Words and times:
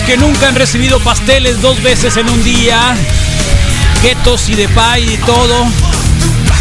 Que 0.00 0.16
nunca 0.16 0.48
han 0.48 0.54
recibido 0.54 0.98
pasteles 1.00 1.60
dos 1.60 1.82
veces 1.82 2.16
en 2.16 2.30
un 2.30 2.42
día, 2.42 2.96
ketos 4.00 4.48
y 4.48 4.54
de 4.54 4.66
pie 4.66 5.14
y 5.14 5.16
todo. 5.18 5.66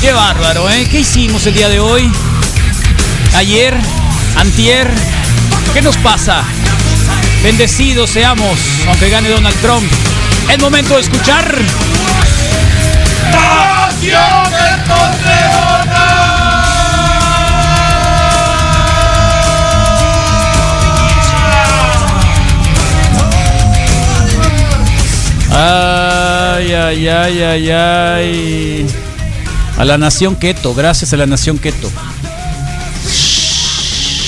Qué 0.02 0.12
bárbaro, 0.12 0.70
¿eh? 0.70 0.86
¿Qué 0.90 1.00
hicimos 1.00 1.46
el 1.46 1.54
día 1.54 1.70
de 1.70 1.80
hoy? 1.80 2.12
Ayer, 3.36 3.74
antier, 4.36 4.90
¿qué 5.74 5.82
nos 5.82 5.96
pasa? 5.98 6.44
Bendecidos 7.42 8.10
seamos, 8.10 8.60
aunque 8.88 9.10
gane 9.10 9.30
Donald 9.30 9.56
Trump. 9.62 9.90
Es 10.50 10.60
momento 10.60 10.96
de 10.96 11.02
escuchar. 11.02 11.56
Ay, 25.52 26.72
ay, 26.74 27.08
ay, 27.08 27.42
ay, 27.44 27.70
ay. 27.72 28.88
A 29.78 29.86
la 29.86 29.98
nación 29.98 30.36
keto, 30.36 30.74
gracias 30.74 31.12
a 31.14 31.18
la 31.18 31.26
nación 31.26 31.58
keto. 31.58 31.92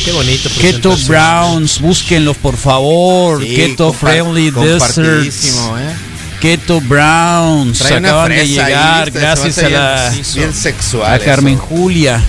Qué 0.06 0.11
bonito. 0.11 0.50
Keto. 0.59 0.98
Browns, 1.08 1.80
búsquenlos 1.80 2.36
por 2.38 2.58
favor. 2.58 3.42
Sí, 3.42 3.56
keto 3.56 3.94
Friendly 3.94 4.52
Desserts. 4.52 5.45
¿eh? 5.80 5.95
Keto 6.42 6.81
Browns. 6.81 7.80
Trae 7.80 7.98
Acaban 8.00 8.30
de 8.30 8.39
ahí, 8.42 8.48
llegar, 8.50 9.11
gracias 9.11 9.58
a 9.59 9.70
la, 9.70 10.14
bien, 10.36 10.53
sexual. 10.53 11.14
a 11.14 11.20
Carmen 11.20 11.53
eso. 11.55 11.64
Julia. 11.64 12.22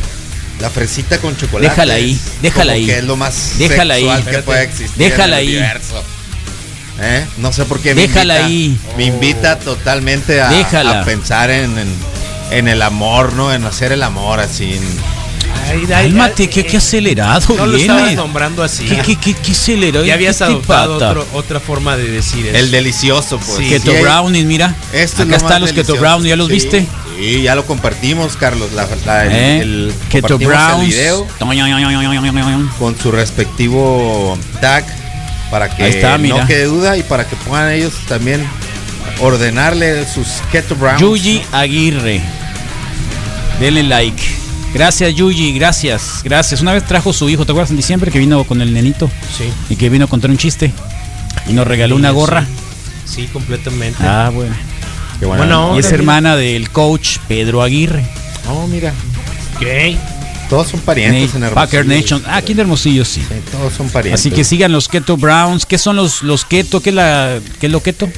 La 0.61 0.71
fresita 0.71 1.19
con 1.19 1.37
chocolate. 1.37 1.69
Déjala 1.69 1.95
ahí, 1.95 2.17
déjala 2.41 2.73
ahí. 2.75 2.87
Que 2.87 2.99
es 2.99 3.05
lo 3.05 3.17
más 3.17 3.55
Déjala 3.59 3.95
ahí. 3.95 4.03
sexual 4.03 4.17
que 4.23 4.31
Espérate. 4.31 4.47
puede 4.47 4.63
existir. 4.63 4.97
Déjala 4.97 5.25
en 5.41 5.43
el 5.43 5.49
ahí. 5.49 5.57
universo. 5.57 6.05
¿Eh? 7.01 7.27
No 7.39 7.53
sé 7.53 7.65
por 7.65 7.81
qué 7.81 7.95
me 7.95 8.03
Déjala 8.03 8.43
invita, 8.43 8.47
ahí. 8.47 8.95
Me 8.97 9.05
invita 9.07 9.59
totalmente 9.59 10.41
a, 10.41 10.49
Déjala. 10.49 11.01
a 11.01 11.05
pensar 11.05 11.51
en, 11.51 11.77
en, 11.79 11.89
en 12.51 12.69
el 12.69 12.83
amor, 12.83 13.33
¿no? 13.33 13.53
En 13.53 13.65
hacer 13.65 13.91
el 13.93 14.03
amor 14.03 14.41
así. 14.41 14.75
en- 14.75 15.15
Ay, 15.71 15.87
Cálmate, 15.89 16.43
ay, 16.43 16.49
qué, 16.51 16.61
eh, 16.61 16.67
qué 16.67 16.77
acelerado 16.77 17.55
No 17.57 17.67
lo 17.67 17.77
estabas 17.79 18.13
nombrando 18.15 18.63
así. 18.63 18.85
¿Qué, 18.85 18.99
qué, 18.99 19.17
qué, 19.17 19.35
qué 19.35 19.53
acelerado? 19.53 20.05
Ya 20.05 20.15
habías 20.15 20.37
¿Qué 20.39 20.45
adoptado 20.45 20.97
otro- 20.97 21.27
otra 21.33 21.59
forma 21.59 21.97
de 21.97 22.11
decir 22.11 22.47
eso. 22.47 22.57
el 22.59 22.71
delicioso, 22.71 23.39
pues. 23.39 23.59
Sí. 23.59 23.69
Keto 23.71 23.91
Sí, 23.93 24.03
brownies, 24.03 24.45
mira. 24.45 24.75
Esto 24.93 24.99
es 25.03 25.13
Acá 25.15 25.25
lo 25.25 25.29
más 25.31 25.43
están 25.43 25.61
los 25.63 25.73
keto 25.73 25.97
brownies, 25.97 26.29
¿ya 26.31 26.37
los 26.37 26.49
Sí, 26.49 26.53
viste? 26.53 26.87
Sí, 27.19 27.43
ya 27.43 27.55
lo 27.55 27.65
compartimos, 27.67 28.37
Carlos. 28.37 28.73
La, 28.73 28.87
la- 29.07 29.25
el- 29.25 29.33
¿Eh? 29.33 29.59
el- 29.61 29.95
keto 30.11 30.39
compartimos 30.39 30.83
el 30.83 30.89
video 30.89 31.27
con 32.79 32.99
su 32.99 33.11
respectivo 33.11 34.39
tag 34.61 34.85
para 35.55 35.69
que 35.71 35.87
está, 35.87 36.19
no 36.19 36.45
quede 36.49 36.65
duda 36.65 36.97
y 36.97 37.05
para 37.05 37.29
que 37.29 37.37
puedan 37.37 37.71
ellos 37.71 37.93
también 38.09 38.45
ordenarle 39.21 40.05
sus 40.05 40.27
keto 40.51 40.75
browns. 40.75 41.01
Yuji 41.01 41.43
Aguirre. 41.53 42.21
Denle 43.61 43.85
like. 43.85 44.21
Gracias, 44.75 45.15
Yuji, 45.15 45.53
gracias, 45.53 46.23
gracias. 46.25 46.61
Una 46.61 46.73
vez 46.73 46.83
trajo 46.85 47.13
su 47.13 47.29
hijo, 47.29 47.47
¿te 47.47 47.53
acuerdas 47.53 47.71
en 47.71 47.77
diciembre 47.77 48.11
que 48.11 48.19
vino 48.19 48.43
con 48.43 48.61
el 48.63 48.75
nenito? 48.75 49.09
Sí. 49.39 49.45
Y 49.71 49.77
que 49.77 49.89
vino 49.91 50.07
a 50.07 50.09
contar 50.09 50.29
un 50.29 50.39
chiste. 50.39 50.73
Y 51.49 51.53
nos 51.53 51.69
regaló 51.69 51.95
Sí, 51.95 52.01
una 52.01 52.11
gorra. 52.11 52.45
Sí, 53.05 53.29
completamente. 53.33 53.99
Ah, 54.03 54.33
bueno. 54.35 54.57
Qué 55.21 55.27
Bueno, 55.27 55.67
onda. 55.69 55.77
Y 55.77 55.79
es 55.87 55.93
hermana 55.93 56.35
del 56.35 56.69
coach 56.71 57.19
Pedro 57.29 57.63
Aguirre. 57.63 58.05
Oh, 58.51 58.67
mira. 58.67 58.93
Ok. 59.55 59.97
Todos 60.49 60.69
son 60.69 60.81
parientes 60.81 61.35
en 61.35 61.43
Hermosillo. 61.43 61.55
Packer 61.55 61.87
Nation. 61.87 62.23
Ah, 62.27 62.37
aquí 62.37 62.53
en 62.53 62.61
Hermosillo 62.61 63.05
sí. 63.05 63.21
Sí, 63.21 63.35
todos 63.51 63.73
son 63.73 63.89
parientes. 63.89 64.21
Así 64.21 64.31
que 64.31 64.45
sigan 64.45 64.73
los 64.73 64.89
Keto 64.89 65.17
Browns. 65.17 65.65
¿Qué 65.67 65.79
son 65.79 65.97
los, 65.97 66.23
los 66.23 66.45
Keto? 66.45 66.81
¿Qué 66.81 66.91
es, 66.91 66.97
la, 66.97 67.39
¿Qué 67.61 67.67
es 67.67 67.73
lo 67.73 67.83
Keto? 67.83 68.09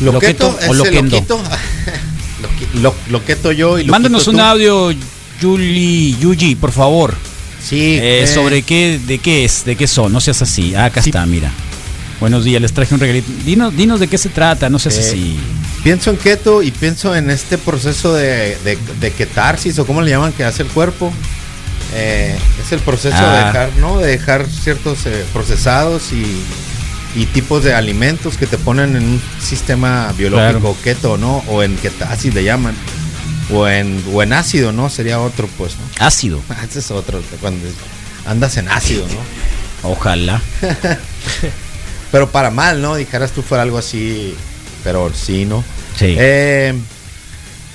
Loqueto, 0.00 0.46
Loqueto 0.48 0.58
o 0.68 0.72
el 0.72 0.78
Loquendo. 0.78 1.24
lo- 2.82 2.94
Loqueto 3.10 3.52
yo 3.52 3.78
y 3.78 3.84
Mándanos 3.84 4.26
loquito 4.26 4.30
un 4.30 4.36
tú. 4.36 4.42
audio, 4.42 4.98
Yuli, 5.40 6.16
Yuji, 6.18 6.54
por 6.56 6.72
favor. 6.72 7.14
Sí. 7.62 7.76
Eh, 8.00 8.22
eh, 8.22 8.26
sobre 8.26 8.62
qué, 8.62 8.98
de 9.06 9.18
qué 9.18 9.44
es, 9.44 9.64
de 9.64 9.76
qué 9.76 9.86
son, 9.86 10.12
no 10.12 10.20
seas 10.20 10.42
así. 10.42 10.74
Ah, 10.74 10.86
acá 10.86 11.02
Sí. 11.02 11.10
está, 11.10 11.24
mira. 11.26 11.52
Buenos 12.18 12.44
días, 12.44 12.60
les 12.62 12.72
traje 12.72 12.94
un 12.94 13.00
regalito. 13.00 13.30
Dinos, 13.44 13.76
dinos 13.76 14.00
de 14.00 14.08
qué 14.08 14.16
se 14.18 14.28
trata, 14.28 14.68
no 14.70 14.78
seas 14.78 14.96
Eh, 14.96 15.00
así. 15.08 15.36
Pienso 15.84 16.10
en 16.10 16.16
keto 16.16 16.62
y 16.62 16.70
pienso 16.70 17.14
en 17.14 17.30
este 17.30 17.58
proceso 17.58 18.14
de, 18.14 18.56
de, 18.64 18.78
de 19.00 19.10
ketarsis 19.12 19.78
o 19.78 19.86
como 19.86 20.00
le 20.02 20.10
llaman 20.10 20.32
que 20.32 20.44
hace 20.44 20.62
el 20.62 20.68
cuerpo. 20.68 21.12
Eh, 21.94 22.38
es 22.64 22.72
el 22.72 22.80
proceso 22.80 23.16
de 23.16 23.22
Ah. 23.22 23.46
dejar, 23.46 23.70
¿no? 23.76 23.98
De 23.98 24.06
dejar 24.08 24.46
ciertos 24.48 25.04
eh, 25.06 25.24
procesados 25.32 26.12
y, 26.12 26.24
y 27.14 27.26
tipos 27.26 27.62
de 27.64 27.74
alimentos 27.74 28.36
que 28.38 28.46
te 28.46 28.56
ponen 28.58 28.96
en 28.96 29.02
un 29.04 29.22
sistema 29.40 30.12
biológico 30.16 30.60
Claro. 30.60 30.76
keto, 30.82 31.18
¿no? 31.18 31.38
O 31.48 31.62
en 31.62 31.76
ketasis 31.76 32.34
le 32.34 32.44
llaman. 32.44 32.74
O 33.52 33.68
en, 33.68 34.02
o 34.12 34.22
en 34.22 34.32
ácido, 34.32 34.72
¿no? 34.72 34.88
Sería 34.88 35.20
otro, 35.20 35.46
pues, 35.58 35.72
¿no? 35.76 36.06
Ácido, 36.06 36.40
Ese 36.68 36.78
es 36.78 36.90
otro, 36.90 37.20
cuando 37.40 37.68
andas 38.26 38.56
en 38.56 38.68
ácido, 38.70 39.06
¿no? 39.08 39.90
ojalá. 39.90 40.40
Pero 42.12 42.30
para 42.30 42.50
mal, 42.50 42.80
¿no? 42.82 42.94
Dijeras 42.96 43.32
tú 43.32 43.42
fuera 43.42 43.62
algo 43.62 43.78
así, 43.78 44.34
pero 44.84 45.10
sí, 45.14 45.44
¿no? 45.46 45.64
Sí. 45.98 46.14
Eh, 46.18 46.74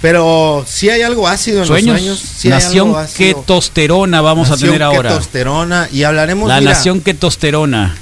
pero 0.01 0.63
sí 0.67 0.89
hay 0.89 1.01
algo 1.01 1.27
ácido 1.27 1.61
en 1.61 1.67
Sueños. 1.67 1.93
los 1.95 1.99
sueños. 2.01 2.19
sí 2.37 2.49
nación 2.49 2.93
ketosterona 3.17 4.21
vamos 4.21 4.49
Nación 4.49 4.69
a 4.69 4.71
tener 4.73 4.83
ahora. 4.83 5.09
Ketosterona. 5.09 5.89
Y 5.91 6.03
hablaremos, 6.03 6.47
La 6.47 6.59
mira, 6.59 6.71
nación 6.73 7.01
ketosterona. 7.01 7.95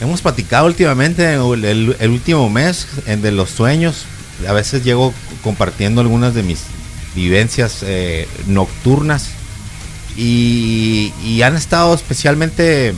hemos 0.00 0.20
platicado 0.20 0.66
últimamente 0.66 1.34
el, 1.34 1.64
el- 1.64 1.96
el 1.98 2.10
último 2.10 2.48
mes 2.50 2.86
en 3.06 3.22
de 3.22 3.30
los 3.32 3.50
sueños. 3.50 4.04
A 4.48 4.52
veces 4.52 4.84
llego 4.84 5.12
compartiendo 5.42 6.00
algunas 6.00 6.34
de 6.34 6.42
mis 6.42 6.60
vivencias 7.14 7.78
eh, 7.82 8.28
nocturnas. 8.46 9.26
Y, 10.16 11.12
y 11.24 11.42
han 11.42 11.54
estado 11.56 11.94
especialmente, 11.94 12.92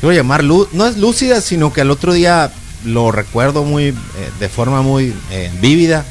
quiero 0.00 0.14
llamar, 0.14 0.44
no 0.44 0.86
es 0.86 0.96
lúcida, 0.96 1.40
sino 1.40 1.72
que 1.72 1.80
al 1.80 1.90
otro 1.90 2.12
día 2.12 2.52
lo 2.84 3.10
recuerdo 3.10 3.64
muy, 3.64 3.86
eh, 3.86 3.94
de 4.38 4.48
forma 4.48 4.82
muy 4.82 5.12
eh, 5.32 5.50
vívida. 5.60 6.04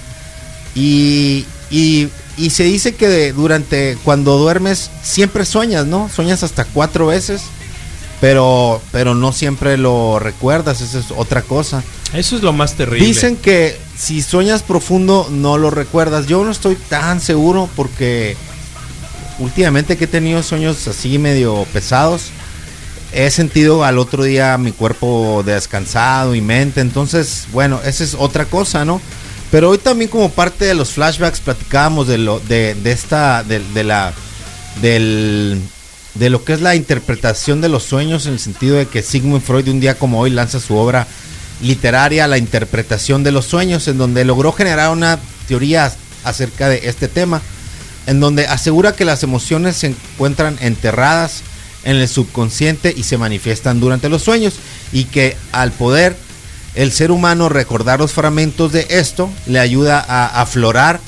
Y, 0.78 1.46
y- 1.72 2.08
y 2.38 2.50
se 2.52 2.64
dice 2.66 2.94
que 2.94 3.08
de- 3.08 3.34
durante, 3.34 3.98
cuando 4.04 4.38
duermes, 4.38 4.92
siempre 5.02 5.44
sueñas, 5.44 5.88
¿no? 5.88 6.08
Sueñas 6.14 6.44
hasta 6.44 6.66
cuatro 6.66 7.08
veces, 7.08 7.42
pero, 8.22 8.80
pero 8.92 9.16
no 9.16 9.32
siempre 9.32 9.76
lo 9.78 10.20
recuerdas, 10.20 10.82
esa 10.82 11.00
es 11.00 11.06
otra 11.16 11.42
cosa. 11.42 11.84
Eso 12.14 12.36
es 12.36 12.44
lo 12.44 12.54
más 12.54 12.76
terrible. 12.76 13.06
Dicen 13.06 13.36
que 13.38 13.78
si 13.98 14.22
sueñas 14.22 14.62
profundo 14.64 15.28
no 15.32 15.58
lo 15.58 15.72
recuerdas. 15.72 16.28
Yo 16.28 16.44
no 16.46 16.52
estoy 16.52 16.76
tan 16.76 17.20
seguro 17.22 17.68
porque 17.76 18.38
últimamente 19.40 19.98
que 19.98 20.06
he 20.06 20.08
tenido 20.08 20.42
sueños 20.44 20.88
así 20.88 21.18
medio 21.18 21.66
pesados, 21.74 22.26
he 23.14 23.30
sentido 23.32 23.84
al 23.84 23.98
otro 23.98 24.24
día 24.24 24.58
mi 24.58 24.72
cuerpo 24.72 25.44
descansado 25.46 26.36
y 26.36 26.42
mente. 26.42 26.82
Entonces, 26.82 27.46
bueno, 27.52 27.80
esa 27.86 28.04
es 28.04 28.16
otra 28.18 28.46
cosa, 28.46 28.86
¿no? 28.86 29.02
Pero 29.52 29.70
hoy 29.70 29.78
también 29.78 30.10
como 30.10 30.30
parte 30.30 30.66
de 30.66 30.74
los 30.74 30.92
flashbacks 30.92 31.40
platicábamos 31.40 32.08
de 32.08 32.18
lo 32.18 32.40
de, 32.40 32.76
esta 32.86 33.44
de 33.44 33.84
la 33.84 34.14
del 34.82 35.62
de 36.16 36.30
lo 36.30 36.44
que 36.44 36.54
es 36.54 36.62
la 36.62 36.76
interpretación 36.76 37.62
de 37.62 37.70
los 37.70 37.84
sueños 37.84 38.26
en 38.26 38.34
el 38.34 38.40
sentido 38.40 38.76
de 38.76 38.88
que 38.88 39.04
Sigmund 39.04 39.44
Freud 39.44 39.68
un 39.70 39.80
día 39.80 39.98
como 39.98 40.20
hoy 40.20 40.32
lanza 40.32 40.60
su 40.60 40.76
obra 40.76 41.08
literaria 41.62 42.28
La 42.28 42.38
interpretación 42.38 43.24
de 43.24 43.32
los 43.32 43.46
sueños 43.46 43.88
en 43.88 43.98
donde 43.98 44.26
logró 44.26 44.52
generar 44.52 44.92
una 44.92 45.20
teoría 45.48 45.92
acerca 46.24 46.70
de 46.70 46.82
este 46.84 47.08
tema 47.08 47.42
en 48.08 48.20
donde 48.20 48.48
asegura 48.48 48.96
que 48.96 49.06
las 49.06 49.24
emociones 49.24 49.76
se 49.76 49.88
encuentran 49.88 50.58
enterradas 50.62 51.44
en 51.84 51.98
el 51.98 52.08
subconsciente 52.08 52.94
y 52.96 53.04
se 53.04 53.18
manifiestan 53.18 53.80
durante 53.80 54.10
los 54.10 54.24
sueños 54.24 54.56
y 54.92 55.06
que 55.06 55.36
al 55.52 55.72
poder 55.72 56.16
el 56.78 56.92
ser 56.92 57.12
humano 57.12 57.50
recordar 57.50 58.00
los 58.00 58.14
fragmentos 58.14 58.72
de 58.72 58.86
esto 58.90 59.32
le 59.48 59.60
ayuda 59.60 60.00
a 60.08 60.42
aflorar 60.42 61.00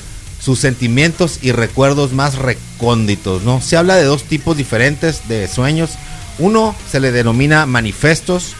sus 0.42 0.58
sentimientos 0.58 1.38
y 1.42 1.52
recuerdos 1.52 2.12
más 2.12 2.34
recónditos, 2.34 3.42
¿no? 3.42 3.60
Se 3.60 3.76
habla 3.76 3.94
de 3.94 4.02
dos 4.02 4.24
tipos 4.24 4.56
diferentes 4.56 5.28
de 5.28 5.46
sueños. 5.46 5.90
Uno 6.40 6.74
se 6.90 6.98
le 6.98 7.12
denomina 7.12 7.66
manifestos 7.66 8.54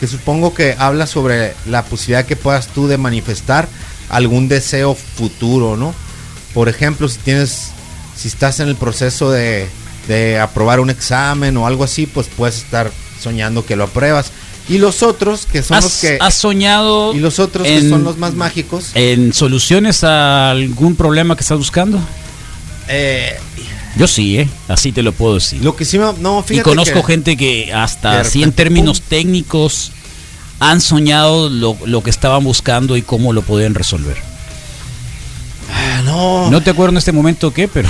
que 0.00 0.08
supongo 0.08 0.52
que 0.52 0.74
habla 0.78 1.06
sobre 1.06 1.54
la 1.66 1.84
posibilidad 1.84 2.26
que 2.26 2.34
puedas 2.34 2.66
tú 2.68 2.88
de 2.88 2.98
manifestar 2.98 3.68
algún 4.08 4.48
deseo 4.48 4.96
futuro, 4.96 5.76
¿no? 5.76 5.94
Por 6.54 6.68
ejemplo, 6.68 7.08
si 7.08 7.18
tienes, 7.18 7.70
si 8.16 8.26
estás 8.26 8.58
en 8.58 8.68
el 8.68 8.74
proceso 8.74 9.30
de, 9.30 9.68
aprobar 10.42 10.80
un 10.80 10.90
examen 10.90 11.56
o 11.56 11.68
algo 11.68 11.84
así, 11.84 12.06
pues 12.06 12.26
puedes 12.34 12.56
estar 12.58 12.90
soñando 13.20 13.64
que 13.64 13.76
lo 13.76 13.84
apruebas. 13.84 14.32
Y 14.68 14.78
los 14.78 15.02
otros, 15.02 15.46
que 15.46 15.62
son 15.62 15.76
los 15.76 15.86
¿Has, 15.86 16.00
que... 16.00 16.18
has 16.20 16.34
soñado 16.34 17.14
Y 17.14 17.20
los 17.20 17.38
otros 17.38 17.66
que 17.66 17.88
son 17.88 18.04
los 18.04 18.18
más 18.18 18.34
mágicos. 18.34 18.90
en 18.94 19.32
soluciones 19.32 20.04
a 20.04 20.50
algún 20.50 20.94
problema 20.94 21.34
que 21.36 21.40
estás 21.42 21.56
buscando? 21.58 21.98
eh, 22.88 23.38
Yo 23.96 24.06
sí, 24.06 24.38
¿eh? 24.38 24.48
Así 24.68 24.92
te 24.92 25.02
lo 25.02 25.12
puedo 25.12 25.34
decir. 25.36 25.62
lo 25.64 25.74
que 25.74 25.84
sí 25.86 25.98
me... 25.98 26.12
No, 26.20 26.44
y 26.50 26.60
conozco 26.60 27.00
que- 27.00 27.12
gente 27.14 27.36
que 27.36 27.72
hasta 27.72 28.20
así 28.20 28.42
en 28.42 28.52
términos 28.52 29.00
pum. 29.00 29.08
técnicos 29.08 29.92
han 30.60 30.80
soñado 30.80 31.48
lo, 31.48 31.76
lo 31.86 32.02
que 32.02 32.10
estaban 32.10 32.44
buscando 32.44 32.96
y 32.96 33.02
cómo 33.02 33.32
lo 33.32 33.42
podían 33.42 33.74
resolver. 33.74 34.16
Ah, 35.72 36.02
no, 36.04 36.50
No 36.50 36.60
te 36.62 36.70
acuerdo 36.70 36.90
en 36.92 36.98
este 36.98 37.12
momento 37.12 37.52
qué, 37.54 37.68
pero 37.68 37.88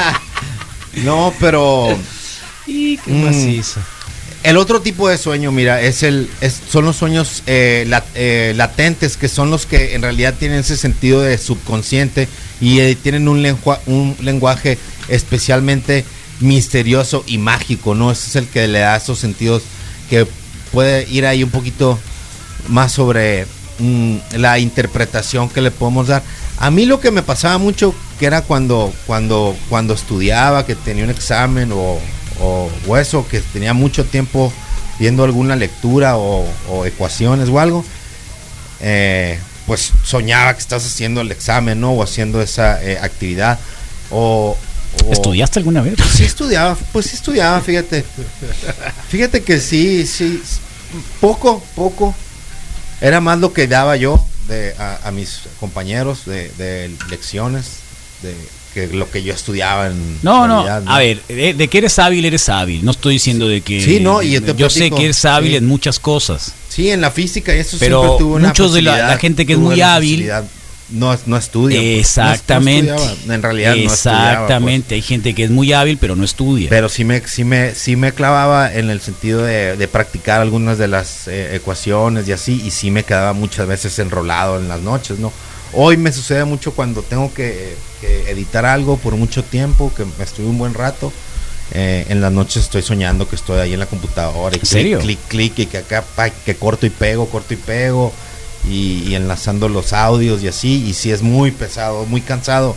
no, 1.04 1.32
pero... 1.40 1.88
Y 2.66 2.98
qué 2.98 3.10
Mm. 3.10 3.24
El 4.42 4.56
otro 4.56 4.80
tipo 4.80 5.06
de 5.08 5.18
sueño, 5.18 5.52
mira, 5.52 5.82
es 5.82 6.02
el, 6.02 6.30
es- 6.40 6.60
son 6.70 6.86
los 6.86 6.96
sueños 6.96 7.42
eh, 7.46 7.86
eh, 8.14 8.54
latentes, 8.56 9.16
que 9.18 9.28
son 9.28 9.50
los 9.50 9.66
que 9.66 9.94
en 9.94 10.00
realidad 10.02 10.34
tienen 10.38 10.60
ese 10.60 10.78
sentido 10.78 11.20
de 11.20 11.36
subconsciente 11.36 12.26
y 12.60 12.80
eh, 12.80 12.96
tienen 13.00 13.28
un, 13.28 13.42
lengua- 13.42 13.80
un 13.86 14.16
lenguaje 14.22 14.78
especialmente 15.08 16.04
misterioso 16.40 17.22
y 17.26 17.36
mágico, 17.36 17.94
¿no? 17.94 18.10
Ese 18.10 18.28
es 18.30 18.36
el 18.36 18.46
que 18.48 18.66
le 18.66 18.78
da 18.78 18.96
esos 18.96 19.18
sentidos 19.18 19.62
que 20.08 20.26
puede 20.72 21.06
ir 21.10 21.26
ahí 21.26 21.42
un 21.44 21.50
poquito 21.50 21.98
más 22.68 22.92
sobre 22.92 23.46
mm, 23.78 24.16
la 24.38 24.58
interpretación 24.58 25.50
que 25.50 25.60
le 25.60 25.70
podemos 25.70 26.06
dar. 26.08 26.22
A 26.58 26.70
mí 26.70 26.86
lo 26.86 26.98
que 26.98 27.10
me 27.10 27.22
pasaba 27.22 27.58
mucho 27.58 27.94
que 28.18 28.24
era 28.26 28.40
cuando 28.42 28.92
cuando 29.06 29.54
cuando 29.68 29.92
estudiaba, 29.92 30.64
que 30.64 30.74
tenía 30.76 31.04
un 31.04 31.10
examen 31.10 31.72
o, 31.72 31.98
o, 32.40 32.70
o 32.86 32.96
eso, 32.96 33.26
que 33.28 33.40
tenía 33.40 33.74
mucho 33.74 34.04
tiempo 34.04 34.52
viendo 34.98 35.24
alguna 35.24 35.56
lectura 35.56 36.16
o, 36.16 36.46
o 36.68 36.84
ecuaciones 36.86 37.48
o 37.48 37.58
algo, 37.60 37.84
eh, 38.80 39.38
pues 39.66 39.92
soñaba 40.04 40.54
que 40.54 40.60
estás 40.60 40.84
haciendo 40.84 41.20
el 41.20 41.30
examen, 41.30 41.80
¿no? 41.80 41.92
O 41.92 42.02
haciendo 42.02 42.42
esa 42.42 42.82
eh, 42.82 42.98
actividad. 43.00 43.58
O, 44.10 44.56
o- 45.06 45.12
¿estudiaste 45.12 45.58
alguna 45.58 45.80
vez? 45.82 45.94
Sí 46.14 46.24
estudiaba, 46.24 46.76
pues 46.92 47.06
sí 47.06 47.14
estudiaba, 47.16 47.60
fíjate. 47.60 48.04
Fíjate 49.08 49.42
que 49.42 49.60
sí, 49.60 50.06
sí, 50.06 50.42
poco, 51.20 51.62
poco. 51.76 52.14
Era 53.00 53.20
más 53.20 53.38
lo 53.38 53.52
que 53.52 53.66
daba 53.66 53.96
yo 53.96 54.22
de, 54.48 54.74
a, 54.78 55.00
a 55.04 55.10
mis 55.10 55.42
compañeros 55.60 56.26
de, 56.26 56.50
de 56.58 56.90
lecciones, 57.08 57.66
de 58.22 58.34
que 58.74 58.86
lo 58.88 59.10
que 59.10 59.22
yo 59.22 59.34
estudiaba 59.34 59.88
en 59.88 60.18
No, 60.22 60.46
no, 60.46 60.64
realidad, 60.64 60.82
a 60.86 60.98
ver, 60.98 61.20
de, 61.28 61.54
de 61.54 61.68
que 61.68 61.78
eres 61.78 61.98
hábil, 61.98 62.24
eres 62.24 62.48
hábil. 62.48 62.84
No 62.84 62.90
estoy 62.92 63.14
diciendo 63.14 63.48
de 63.48 63.60
que... 63.60 63.80
Sí, 63.84 64.00
no, 64.00 64.22
y 64.22 64.40
yo 64.56 64.70
sé 64.70 64.90
que 64.90 65.04
eres 65.04 65.24
hábil 65.24 65.50
sí. 65.52 65.56
en 65.56 65.66
muchas 65.66 65.98
cosas. 65.98 66.54
Sí, 66.68 66.90
en 66.90 67.00
la 67.00 67.10
física 67.10 67.54
y 67.54 67.58
eso 67.58 67.76
Pero 67.80 68.00
siempre 68.00 68.18
tuve 68.24 68.36
una 68.36 68.48
muchos 68.48 68.72
de 68.74 68.82
la- 68.82 69.18
gente 69.18 69.44
que 69.46 69.54
es 69.54 69.58
muy 69.58 69.80
hábil- 69.80 70.30
no, 70.92 71.16
no 71.26 71.36
estudia. 71.36 71.78
pues, 71.78 71.86
no- 71.92 72.00
Exactamente. 72.00 72.92
no 73.26 73.32
en 73.34 73.42
realidad 73.42 73.76
no 73.76 73.82
pues. 73.82 73.92
Exactamente. 73.92 74.94
Hay 74.96 75.02
gente 75.02 75.34
que 75.34 75.44
es 75.44 75.50
muy 75.50 75.72
hábil, 75.72 75.98
pero 75.98 76.16
no 76.16 76.24
estudia. 76.24 76.68
Pero 76.68 76.88
sí 76.88 77.04
me, 77.04 77.20
sí 77.28 77.44
me, 77.44 77.74
sí 77.76 77.94
me 77.94 78.12
clavaba 78.12 78.72
en 78.74 78.90
el 78.90 79.00
sentido 79.00 79.42
de, 79.44 79.76
de 79.76 79.88
practicar 79.88 80.40
algunas 80.40 80.78
de 80.78 80.88
las 80.88 81.28
eh, 81.28 81.54
ecuaciones 81.54 82.26
y 82.28 82.32
así, 82.32 82.60
y 82.64 82.72
sí 82.72 82.90
me 82.90 83.04
quedaba 83.04 83.32
muchas 83.34 83.68
veces 83.68 83.96
enrolado 84.00 84.58
en 84.58 84.66
las 84.68 84.80
noches, 84.80 85.18
¿no? 85.20 85.32
Hoy 85.72 85.96
me 85.96 86.12
sucede 86.12 86.44
mucho 86.44 86.72
cuando 86.72 87.02
tengo 87.02 87.32
que, 87.32 87.76
que 88.00 88.30
editar 88.30 88.64
algo 88.66 88.96
por 88.96 89.14
mucho 89.16 89.44
tiempo, 89.44 89.92
que 89.96 90.04
me 90.04 90.24
estuve 90.24 90.46
un 90.46 90.58
buen 90.58 90.74
rato. 90.74 91.12
eh, 91.72 92.06
en 92.08 92.20
las 92.20 92.32
noches 92.32 92.64
estoy 92.64 92.82
soñando 92.82 93.28
que 93.28 93.36
estoy 93.36 93.60
ahí 93.60 93.72
en 93.74 93.78
la 93.78 93.86
computadora 93.86 94.56
y 94.56 94.58
¿En 94.58 94.60
clic, 94.60 94.68
serio? 94.70 94.98
clic, 94.98 95.18
clic, 95.28 95.58
y 95.60 95.66
que 95.66 95.78
acá 95.78 96.02
pa, 96.16 96.28
que 96.30 96.56
corto 96.56 96.84
y 96.86 96.90
pego, 96.90 97.26
corto 97.26 97.54
y 97.54 97.56
pego, 97.58 98.12
y, 98.68 99.04
y 99.08 99.14
enlazando 99.14 99.68
los 99.68 99.92
audios 99.92 100.42
y 100.42 100.48
así, 100.48 100.84
y 100.88 100.92
sí 100.94 101.12
es 101.12 101.22
muy 101.22 101.52
pesado, 101.52 102.04
muy 102.06 102.20
cansado. 102.22 102.74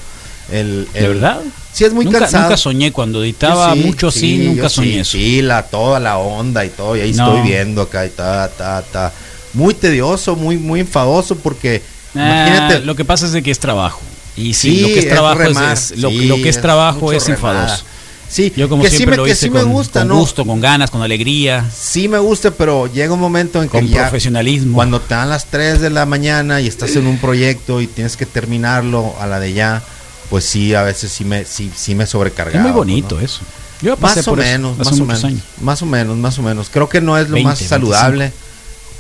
El, 0.52 0.88
¿De 0.94 1.08
verdad? 1.08 1.42
Sí 1.74 1.86
es 1.86 1.94
muy 1.94 2.06
nunca, 2.06 2.20
cansado. 2.20 2.44
nunca 2.44 2.58
soñé 2.58 2.92
cuando 2.92 3.24
editaba 3.24 3.74
sí, 3.74 3.80
mucho 3.80 4.10
así, 4.10 4.20
sí, 4.20 4.38
nunca 4.46 4.70
soñé 4.70 4.92
sí, 4.92 5.00
eso. 5.00 5.12
Sí, 5.14 5.42
la, 5.42 5.64
toda 5.64 6.00
la 6.00 6.20
onda 6.20 6.64
y 6.64 6.70
todo, 6.70 6.96
y 6.96 7.02
ahí 7.02 7.14
No. 7.14 7.34
estoy 7.34 7.50
viendo 7.50 7.82
acá 7.82 8.06
y 8.06 8.10
ta, 8.10 8.48
ta, 8.50 8.84
ta. 8.84 9.12
Muy 9.54 9.74
tedioso, 9.74 10.36
muy, 10.36 10.58
muy 10.58 10.82
enfadoso 10.82 11.36
porque 11.38 11.82
Ah, 12.16 12.46
imagínate. 12.48 12.80
lo 12.86 12.96
que 12.96 13.06
pasa 13.06 13.26
es 13.26 13.32
de 13.32 13.42
que 13.44 13.52
es 13.52 13.60
trabajo. 13.60 14.02
Y 14.36 14.54
sí, 14.54 14.76
sí, 14.78 14.82
lo 14.82 14.88
que 14.88 15.00
es 15.00 15.10
trabajo 15.10 15.42
es, 15.42 15.48
remar, 15.50 15.74
es- 15.74 15.98
lo, 15.98 16.10
sí, 16.10 16.26
lo 16.26 16.36
que 16.38 16.50
es 16.50 16.62
trabajo 16.62 17.12
es 17.12 17.28
enfadoso. 17.30 17.84
Sí, 18.30 18.52
Yo 18.58 18.68
como 18.68 18.82
que 18.82 18.90
sí 18.90 18.98
siempre 18.98 19.16
me, 19.18 19.24
lo 19.24 19.28
hice 19.28 19.36
sí 19.36 19.50
me 19.52 19.60
con, 19.62 19.72
gusta, 19.72 20.00
con 20.00 20.08
¿no? 20.08 20.16
gusto, 20.16 20.44
con 20.44 20.60
ganas, 20.60 20.90
con 20.90 21.04
alegría, 21.04 21.70
Sí 21.72 22.08
me 22.08 22.18
gusta, 22.18 22.50
pero 22.50 22.88
llega 22.92 23.14
un 23.14 23.20
momento 23.20 23.62
en 23.62 23.70
que 23.70 23.78
con 23.78 23.88
ya 23.88 24.02
profesionalismo. 24.04 24.74
cuando 24.76 25.00
te 25.00 25.14
dan 25.14 25.30
las 25.30 25.46
3 25.46 25.80
de 25.82 25.92
la 25.92 26.08
mañana 26.08 26.60
y 26.60 26.68
estás 26.68 26.96
en 26.96 27.06
un 27.06 27.20
proyecto 27.20 27.80
y 27.80 27.86
tienes 27.86 28.18
que 28.18 28.26
terminarlo 28.26 29.14
a 29.20 29.28
la 29.28 29.40
de 29.40 29.54
ya, 29.54 29.84
pues 30.32 30.46
sí, 30.46 30.74
a 30.74 30.82
veces 30.82 31.12
sí 31.12 31.26
me, 31.26 31.46
sí, 31.46 31.70
sí 31.76 31.94
me 31.94 32.08
sobrecargaba. 32.08 32.58
es 32.58 32.64
muy 32.64 32.72
bonito 32.72 33.18
¿no? 33.18 33.22
eso. 33.22 33.42
Yo 33.84 33.98
pasé 33.98 34.22
Más 34.22 34.28
o 34.28 34.32
por 34.32 34.40
eso 34.40 34.50
menos, 34.52 34.80
hace 34.80 34.90
más 34.90 35.00
o 35.00 35.06
menos, 35.06 35.24
años. 35.26 35.42
más 35.62 35.82
o 35.82 35.86
menos, 35.86 36.18
más 36.18 36.40
o 36.40 36.42
menos. 36.42 36.70
Creo 36.72 36.90
que 36.90 37.02
no 37.02 37.18
es 37.20 37.28
lo 37.30 37.36
20, 37.36 37.44
más 37.50 37.60
saludable. 37.60 38.34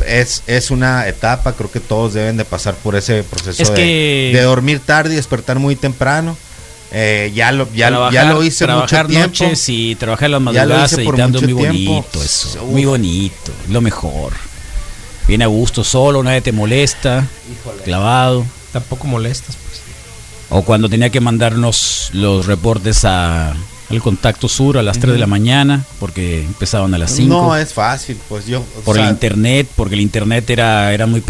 Es, 0.06 0.44
es 0.48 0.72
una 0.72 1.08
etapa, 1.08 1.54
creo 1.54 1.72
que 1.72 1.80
todos 1.80 2.14
deben 2.14 2.38
de 2.38 2.46
pasar 2.46 2.74
por 2.76 2.96
ese 2.96 3.24
proceso 3.24 3.62
Es 3.64 3.70
de, 3.70 3.76
que- 3.76 4.32
de 4.34 4.42
dormir 4.42 4.80
tarde 4.80 5.14
y 5.14 5.16
despertar 5.16 5.60
muy 5.60 5.76
temprano. 5.76 6.36
Eh, 6.92 7.32
ya 7.34 7.52
lo 7.52 7.68
ya, 7.74 7.88
Trabajar- 7.88 8.14
ya 8.14 8.24
lo 8.26 8.44
hice 8.44 8.66
mucho 8.66 8.74
trabajar 8.88 9.08
tiempo. 9.08 9.28
noches 9.28 9.70
y 9.70 9.96
trabajar 9.96 10.30
las 10.30 10.42
madrugadas 10.42 10.94
editando 10.94 11.42
mucho 11.42 11.56
muy 11.56 11.64
tiempo. 11.64 11.92
bonito 11.94 12.24
eso, 12.24 12.64
Uf. 12.64 12.70
muy 12.72 12.86
bonito, 12.86 13.52
lo 13.70 13.82
mejor. 13.82 14.34
Viene 15.28 15.44
a 15.46 15.48
gusto 15.48 15.84
solo, 15.84 16.22
nadie 16.22 16.42
te 16.42 16.52
molesta, 16.52 17.26
clavado. 17.84 18.46
Tampoco 18.74 19.08
molestas, 19.08 19.56
pues. 19.66 19.82
O 20.50 20.64
cuando 20.64 20.88
tenía 20.90 21.10
que 21.10 21.20
mandarnos 21.22 22.10
los 22.14 22.46
reportes 22.46 23.06
a, 23.06 23.54
al 23.90 24.02
contacto 24.02 24.48
sur 24.48 24.78
a 24.78 24.84
las 24.84 25.00
3 25.00 25.14
de 25.14 25.20
la 25.20 25.28
mañana, 25.28 25.84
porque 26.00 26.42
empezaban 26.42 26.94
a 26.94 26.98
las 26.98 27.12
5. 27.12 27.30
No 27.30 27.56
es 27.56 27.74
fácil, 27.74 28.18
pues 28.30 28.46
yo. 28.46 28.64
por 28.86 28.96
sea, 28.96 29.06
el 29.06 29.12
internet, 29.12 29.68
porque 29.76 29.96
el 29.96 30.02
internet 30.02 30.50
era 30.50 30.94
eran 30.94 31.12
muy 31.12 31.22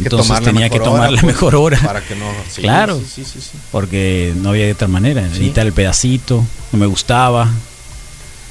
que 0.00 0.04
entonces 0.04 0.28
tomar 0.28 0.42
la 0.42 0.50
tenía 0.50 0.70
que 0.70 0.80
tomar 0.80 1.12
la 1.12 1.20
pues, 1.20 1.34
mejor 1.34 1.54
hora. 1.56 1.78
Para 1.78 2.00
que 2.00 2.14
no. 2.16 2.26
sí, 2.50 2.62
Claro. 2.62 3.00
Sí, 3.00 3.24
sí. 3.24 3.40
Porque 3.70 4.32
no 4.36 4.50
había 4.50 4.66
de 4.66 4.72
otra 4.72 4.88
manera. 4.88 5.22
Editar 5.26 5.66
el 5.66 5.72
pedacito, 5.72 6.44
no 6.72 6.78
me 6.78 6.86
gustaba. 6.86 7.48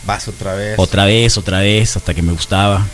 Vas 0.05 0.27
otra 0.27 0.53
vez. 0.53 0.75
Otra 0.77 1.05
vez, 1.05 1.37
otra 1.37 1.59
vez, 1.59 1.95
hasta 1.95 2.13
que 2.13 2.21
me 2.21 2.33
gustaba. 2.33 2.85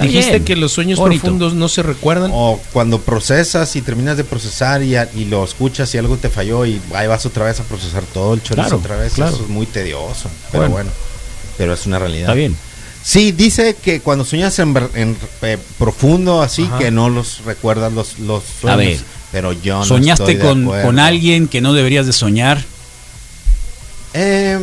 Dijiste 0.00 0.42
que 0.42 0.56
los 0.56 0.72
sueños 0.72 0.98
bonito. 0.98 1.22
profundos 1.22 1.54
no 1.54 1.68
se 1.68 1.82
recuerdan. 1.82 2.30
O 2.34 2.60
cuando 2.72 3.00
procesas 3.00 3.76
y 3.76 3.82
terminas 3.82 4.16
de 4.16 4.24
procesar 4.24 4.82
y, 4.82 4.96
a- 4.96 5.08
y 5.14 5.24
lo 5.26 5.44
escuchas 5.44 5.94
y 5.94 5.98
algo 5.98 6.16
te 6.16 6.28
falló 6.30 6.66
y 6.66 6.80
ahí 6.94 7.06
vas 7.06 7.24
otra 7.26 7.44
vez 7.44 7.60
a 7.60 7.62
procesar 7.64 8.02
todo 8.12 8.34
el 8.34 8.42
chorizo 8.42 8.62
Claro, 8.68 8.76
otra 8.78 8.96
vez. 8.96 9.12
claro. 9.14 9.34
Eso 9.34 9.44
es 9.44 9.48
muy 9.48 9.66
tedioso. 9.66 10.28
Pero 10.50 10.62
Bueno. 10.62 10.74
bueno. 10.74 10.90
pero 11.56 11.74
es 11.74 11.86
una 11.86 11.98
realidad. 12.00 12.22
Está 12.22 12.34
bien. 12.34 12.56
Sí, 13.04 13.32
dice 13.32 13.76
que 13.80 14.00
cuando 14.00 14.24
sueñas 14.24 14.58
en, 14.58 14.74
eh, 15.42 15.58
profundo 15.78 16.42
así, 16.42 16.64
Ajá. 16.64 16.78
que 16.78 16.90
no 16.90 17.08
los 17.10 17.44
recuerdas 17.44 17.92
los, 17.92 18.18
los 18.18 18.42
sueños. 18.60 18.78
ver, 18.78 19.00
pero 19.30 19.52
yo 19.52 19.78
no 19.78 19.84
¿Soñaste 19.84 20.32
estoy 20.32 20.38
con, 20.44 20.64
con 20.64 20.98
alguien 20.98 21.46
que 21.46 21.60
no 21.60 21.72
deberías 21.74 22.06
de 22.06 22.12
soñar? 22.14 22.64
Eh, 24.14 24.58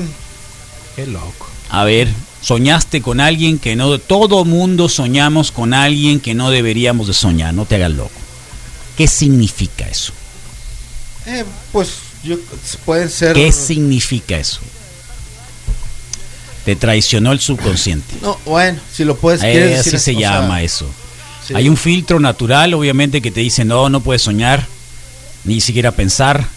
Qué 0.95 1.07
loco. 1.07 1.47
A 1.69 1.83
ver, 1.85 2.07
¿soñaste 2.41 3.01
con 3.01 3.19
alguien 3.19 3.59
que 3.59 3.75
no... 3.75 3.97
Todo 3.99 4.45
mundo 4.45 4.89
soñamos 4.89 5.51
con 5.51 5.73
alguien 5.73 6.19
que 6.19 6.33
no 6.33 6.49
deberíamos 6.51 7.07
de 7.07 7.13
soñar, 7.13 7.53
no 7.53 7.65
te 7.65 7.75
hagas 7.75 7.91
loco. 7.91 8.11
¿Qué 8.97 9.07
significa 9.07 9.87
eso? 9.87 10.13
eh, 11.27 11.45
pues 11.71 11.89
yo 12.23 12.37
pueden 12.85 13.09
ser. 13.09 13.33
¿Qué 13.35 13.51
significa 13.51 14.37
eso? 14.37 14.59
Te 16.65 16.75
traicionó 16.75 17.31
el 17.31 17.39
subconsciente. 17.39 18.15
No, 18.21 18.37
bueno, 18.45 18.79
si 18.93 19.03
lo 19.03 19.15
puedes. 19.17 19.41
Eh, 19.41 19.47
decir 19.59 19.79
así 19.79 19.89
se 19.91 19.99
sea, 19.99 20.19
llama 20.19 20.61
eso. 20.61 20.87
sí. 21.47 21.53
Hay 21.55 21.67
un 21.69 21.77
filtro 21.77 22.19
natural, 22.19 22.73
obviamente, 22.75 23.21
que 23.21 23.31
te 23.31 23.39
dice, 23.39 23.65
no, 23.65 23.89
no 23.89 24.01
puedes 24.01 24.21
soñar, 24.21 24.67
ni 25.43 25.59
siquiera 25.61 25.91
pensar. 25.91 26.47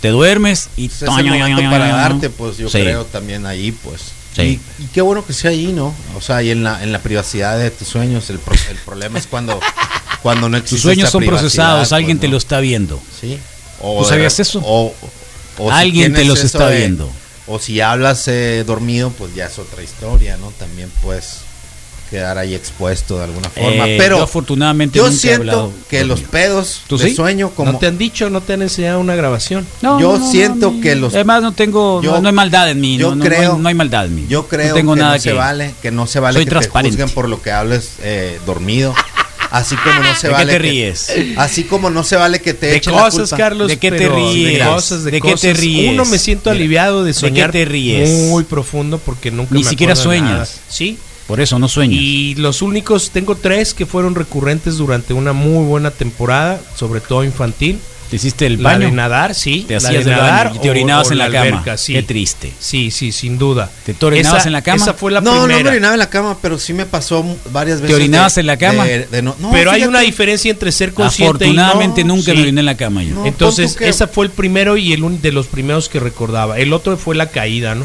Te 0.00 0.08
duermes 0.08 0.70
y... 0.76 0.88
Pues 0.88 1.02
es 1.02 1.08
el 1.18 1.70
para 1.70 1.88
darte, 1.88 2.30
pues 2.30 2.56
yo 2.56 2.68
Sí. 2.70 2.78
creo 2.80 3.04
también 3.04 3.46
ahí, 3.46 3.70
pues. 3.70 4.00
Sí. 4.34 4.60
Y, 4.78 4.82
y 4.84 4.86
qué 4.94 5.00
bueno 5.02 5.26
que 5.26 5.32
sea 5.32 5.50
ahí, 5.50 5.72
¿no? 5.72 5.94
O 6.16 6.20
sea, 6.20 6.42
y 6.42 6.50
en 6.50 6.62
la, 6.62 6.82
en 6.82 6.92
la 6.92 7.00
privacidad 7.00 7.58
de 7.58 7.70
tus 7.70 7.88
sueños, 7.88 8.30
el, 8.30 8.38
pro- 8.38 8.54
el 8.70 8.76
problema 8.78 9.18
es 9.18 9.26
cuando, 9.26 9.58
cuando 10.22 10.48
no 10.48 10.56
existe 10.56 10.76
Tus 10.76 10.82
sueños 10.82 11.10
son 11.10 11.24
procesados, 11.24 11.92
alguien 11.92 12.18
pues, 12.18 12.20
te 12.22 12.26
¿no? 12.28 12.32
lo 12.32 12.38
está 12.38 12.60
viendo. 12.60 13.00
Sí. 13.20 13.38
¿Tú 13.80 14.02
de 14.02 14.08
sabías 14.08 14.36
re- 14.38 14.42
eso? 14.42 14.60
O, 14.64 14.94
o 15.58 15.64
si 15.68 15.70
Alguien 15.76 16.14
te 16.14 16.24
los 16.24 16.44
está 16.44 16.68
de- 16.68 16.78
viendo. 16.78 17.10
O 17.46 17.58
si 17.58 17.80
hablas 17.80 18.28
eh, 18.28 18.62
dormido, 18.64 19.10
pues 19.10 19.34
ya 19.34 19.46
es 19.46 19.58
otra 19.58 19.82
historia, 19.82 20.36
¿no? 20.36 20.52
También 20.58 20.88
puedes 21.02 21.38
quedar 22.10 22.36
ahí 22.38 22.54
expuesto 22.54 23.18
de 23.18 23.24
alguna 23.24 23.48
forma. 23.48 23.88
Eh, 23.88 23.96
pero 23.98 24.18
yo 24.18 24.24
afortunadamente 24.24 24.96
yo 24.98 25.04
nunca 25.04 25.14
he 25.16 25.18
siento 25.18 25.40
hablado 25.40 25.72
que 25.88 26.04
los 26.04 26.20
pedos 26.20 26.82
¿Tú 26.88 26.98
de 26.98 27.08
sí? 27.10 27.14
sueño 27.14 27.50
como 27.50 27.72
¿No 27.72 27.78
te 27.78 27.86
han 27.86 27.96
dicho, 27.98 28.28
no 28.30 28.40
te 28.40 28.52
han 28.54 28.62
enseñado 28.62 28.98
una 29.00 29.14
grabación? 29.14 29.66
No, 29.80 30.00
Yo 30.00 30.12
no, 30.14 30.18
no, 30.18 30.30
siento 30.30 30.72
no, 30.72 30.80
que 30.80 30.96
los- 30.96 31.14
Además 31.14 31.42
no 31.42 31.52
tengo, 31.52 32.02
Yo- 32.02 32.12
no, 32.12 32.20
no 32.22 32.28
hay 32.28 32.34
maldad 32.34 32.68
en 32.70 32.80
mí, 32.80 32.96
yo 32.98 33.16
creo- 33.18 33.42
no 33.50 33.54
hay, 33.56 33.62
no 33.62 33.68
hay 33.68 33.74
maldad 33.74 34.06
en 34.06 34.14
mí. 34.16 34.26
Yo 34.28 34.48
creo 34.48 34.70
no 34.70 34.74
tengo 34.74 34.94
que 34.94 35.00
nada 35.00 35.14
no 35.14 35.20
se 35.20 35.28
que 35.30 35.34
vale, 35.36 35.74
que 35.80 35.90
no 35.90 36.06
se 36.06 36.20
vale 36.20 36.34
Soy 36.34 36.44
que 36.44 36.50
transparente. 36.50 36.96
te 36.96 37.02
juzguen 37.02 37.14
por 37.14 37.28
lo 37.28 37.40
que 37.40 37.52
hables 37.52 37.90
eh, 38.02 38.38
dormido. 38.44 38.94
Así 39.52 39.74
como 39.76 40.00
no 40.00 40.14
se 40.14 40.28
¿De 40.28 40.32
qué 40.32 40.38
vale 40.38 40.52
te 40.52 40.58
que- 40.58 40.58
ríes? 40.60 41.12
Así 41.36 41.64
como 41.64 41.90
no 41.90 42.04
se 42.04 42.14
vale 42.14 42.40
que 42.40 42.54
te 42.54 42.66
De 42.66 42.76
echen 42.76 42.94
la 42.94 43.00
cosas, 43.02 43.20
culpa. 43.30 43.36
Carlos. 43.36 43.66
¿De 43.68 43.78
qué 43.78 43.90
te 43.90 44.08
ríes? 44.08 44.58
De 44.60 44.64
cosas, 44.64 45.02
de, 45.04 45.10
¿De 45.10 45.20
qué 45.20 45.26
te 45.28 45.32
cosas. 45.32 45.56
ríes? 45.58 45.90
Uno 45.92 46.04
me 46.04 46.18
siento 46.18 46.50
aliviado 46.50 47.00
de 47.02 47.08
¿de 47.08 47.14
qué 47.14 47.18
soñar 47.20 47.50
te 47.50 47.64
ríes? 47.64 48.10
muy 48.28 48.44
profundo 48.44 48.98
porque 49.04 49.32
nunca 49.32 49.52
Ni 49.54 49.64
me 49.64 49.68
siquiera 49.68 49.96
sueñas. 49.96 50.30
nada. 50.30 50.48
Sí. 50.68 50.98
Por 51.30 51.40
eso 51.40 51.58
no 51.60 51.68
sueño. 51.68 51.96
Y 51.96 52.34
los 52.34 52.60
únicos, 52.60 53.10
tengo 53.10 53.36
tres 53.36 53.72
que 53.72 53.86
fueron 53.86 54.16
recurrentes 54.16 54.76
durante 54.78 55.14
una 55.14 55.32
muy 55.32 55.64
buena 55.64 55.92
temporada, 55.92 56.60
sobre 56.76 57.00
todo 57.00 57.22
infantil. 57.22 57.78
¿Te 58.10 58.16
hiciste 58.16 58.44
el 58.46 58.60
La 58.60 58.70
baño? 58.70 58.86
de 58.86 58.90
nadar, 58.92 59.36
sí. 59.36 59.64
Te 59.68 59.74
la 59.74 59.78
hacías 59.88 60.04
de 60.04 60.10
nadar 60.10 60.48
baño 60.48 60.58
y 60.58 60.62
te 60.62 60.70
orinabas 60.70 61.08
o 61.10 61.12
en 61.12 61.18
la, 61.18 61.26
cama. 61.30 61.42
alberca, 61.44 61.76
sí. 61.76 61.92
Qué 61.92 62.02
triste. 62.02 62.52
Sí, 62.58 62.90
sí, 62.90 63.12
sin 63.12 63.38
duda. 63.38 63.70
¿Te 63.86 63.94
orinabas 64.04 64.40
Esa- 64.40 64.48
en 64.48 64.52
la 64.54 64.62
cama? 64.62 64.82
Esa 64.82 64.94
fue 64.94 65.12
la 65.12 65.20
no, 65.20 65.32
no 65.32 65.44
primera. 65.44 65.62
me 65.62 65.70
orinaba 65.70 65.94
en 65.94 66.00
la 66.00 66.10
cama, 66.10 66.36
pero 66.42 66.58
sí 66.58 66.72
me 66.72 66.86
pasó 66.86 67.24
varias 67.52 67.80
veces. 67.80 67.94
orinabas 67.94 68.34
de- 68.34 68.40
en 68.40 68.46
la 68.48 68.56
cama? 68.56 68.84
de- 68.84 69.06
de 69.06 69.22
no- 69.22 69.36
no, 69.38 69.52
pero 69.52 69.70
hay 69.70 69.84
una 69.84 70.00
diferencia 70.00 70.50
entre 70.50 70.72
ser 70.72 70.92
consciente 70.92 71.44
Afortunadamente 71.44 72.00
y 72.00 72.04
no. 72.04 72.16
nunca 72.16 72.32
Sí. 72.32 72.36
me 72.36 72.42
oriné 72.42 72.58
en 72.58 72.66
la 72.66 72.76
cama 72.76 73.04
yo. 73.04 73.14
No. 73.14 73.26
Entonces, 73.26 73.76
esa 73.80 74.08
fue 74.08 74.24
el 74.26 74.32
primero 74.32 74.76
y 74.76 74.92
el 74.92 75.04
un- 75.04 75.22
de 75.22 75.30
los 75.30 75.46
primeros 75.46 75.88
que 75.88 76.00
recordaba. 76.00 76.58
El 76.58 76.72
otro 76.72 76.96
fue 76.96 77.14
la 77.14 77.26
caída, 77.30 77.76
¿no? 77.76 77.84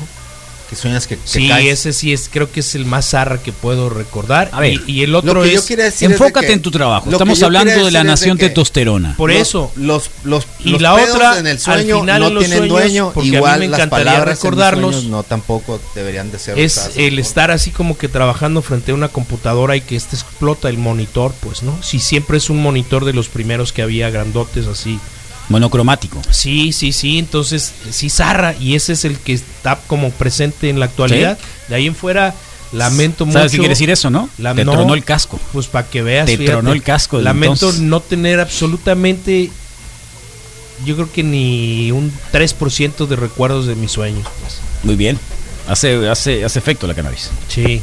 Que 0.76 0.82
sueñas 0.82 1.08
que, 1.08 1.16
que 1.16 1.22
Sí, 1.26 1.48
caes. 1.48 1.80
ese 1.80 1.94
sí 1.94 2.12
es, 2.14 2.30
creo 2.32 2.52
que 2.52 2.60
es 2.60 2.76
el 2.76 2.86
más 2.86 3.10
zarra 3.12 3.42
que 3.42 3.52
puedo 3.52 3.90
recordar. 3.90 4.50
A 4.52 4.60
ver, 4.60 4.74
y, 4.74 4.84
y 4.92 5.04
el 5.04 5.16
otro 5.16 5.34
Lo 5.36 5.42
que 5.44 5.52
yo 5.52 5.56
es 5.60 5.62
decir 5.64 5.80
es 5.80 6.00
de 6.00 6.06
Enfócate 6.08 6.48
que- 6.48 6.54
en 6.54 6.62
tu 6.62 6.72
trabajo. 6.72 7.10
Estamos 7.10 7.42
hablando 7.44 7.86
de 7.86 7.92
la 7.92 8.00
de 8.00 8.06
nación 8.06 8.38
que 8.38 8.48
testosterona. 8.48 9.16
por 9.18 9.32
Los- 9.32 9.42
eso. 9.42 9.72
Los, 9.76 10.12
los, 10.24 10.46
Y 10.60 10.70
los 10.72 10.82
la 10.82 10.96
pedos 10.96 11.16
otra, 11.16 11.40
en 11.40 11.48
el 11.48 11.54
al 11.54 11.60
sueño 11.60 12.00
final 12.02 12.20
no 12.22 12.28
en 12.28 12.34
los 12.34 12.44
tienen 12.44 12.58
sueños, 12.60 12.78
dueño. 12.82 13.12
porque 13.14 13.30
a 13.30 13.32
mí 13.32 13.38
Igual 13.38 13.60
me 13.60 13.68
las 13.70 13.80
encantaría 13.80 14.06
palabras 14.06 14.38
en 14.40 14.44
recordarlos. 14.44 14.92
sueños 14.96 15.12
no 15.12 15.24
tampoco 15.24 15.80
deberían 15.96 16.32
de 16.32 16.40
ser 16.40 16.60
es 16.60 16.74
usadas. 16.78 16.98
el 16.98 17.20
estar 17.20 17.52
así 17.52 17.72
como 17.72 17.98
que 17.98 18.08
trabajando 18.10 18.62
frente 18.62 18.92
a 18.92 18.96
una 18.96 19.08
computadora 19.08 19.76
y 19.78 19.82
que 19.82 19.96
este 19.96 20.16
explota 20.16 20.68
el 20.70 20.78
monitor, 20.78 21.34
pues, 21.42 21.64
¿no? 21.64 21.82
Si 21.82 22.00
siempre 22.00 22.38
es 22.38 22.50
un 22.50 22.62
monitor 22.62 23.06
de 23.06 23.14
los 23.14 23.30
primeros 23.30 23.72
que 23.72 23.82
había 23.82 24.10
grandotes 24.10 24.68
así. 24.68 25.00
Monocromático. 25.50 26.22
Sí, 26.32 26.72
sí, 26.74 26.92
sí, 26.92 27.20
entonces 27.20 27.72
sí 27.92 28.10
zarra 28.10 28.56
y 28.60 28.76
ese 28.76 28.94
es 28.94 29.06
el 29.06 29.18
que 29.20 29.34
está 29.34 29.80
como 29.88 30.10
presente 30.12 30.70
en 30.70 30.80
la 30.80 30.86
actualidad. 30.86 31.38
De 31.70 31.76
ahí 31.76 31.86
en 31.88 31.96
fuera 31.96 32.34
lamento 32.72 33.26
mucho. 33.26 33.38
¿Sabes 33.38 33.52
qué 33.52 33.58
quiere 33.60 33.74
decir 33.74 33.90
eso, 33.90 34.10
no? 34.10 34.30
La- 34.38 34.54
Te 34.56 34.66
no. 34.66 34.72
tronó 34.74 34.94
el 34.96 35.04
casco. 35.04 35.40
Pues 35.54 35.68
para 35.68 35.88
que 35.88 36.02
veas. 36.02 36.26
Te 36.26 36.38
tronó 36.38 36.74
el 36.74 36.82
casco, 36.84 37.20
Lamento 37.22 37.54
entonces. 37.68 37.82
no 37.82 38.00
tener 38.02 38.40
absolutamente, 38.40 39.52
yo 40.86 40.96
creo 40.96 41.12
que 41.12 41.24
ni 41.24 41.92
un 41.92 42.12
3% 42.34 43.06
de 43.08 43.16
recuerdos 43.16 43.68
de 43.68 43.76
mis 43.76 43.92
sueños. 43.92 44.28
pues. 44.42 44.58
Muy 44.84 44.96
bien. 44.96 45.18
Hace, 45.68 46.08
hace, 46.10 46.44
hace 46.46 46.60
efecto 46.60 46.86
la 46.88 46.94
cannabis. 46.94 47.30
Sí. 47.48 47.82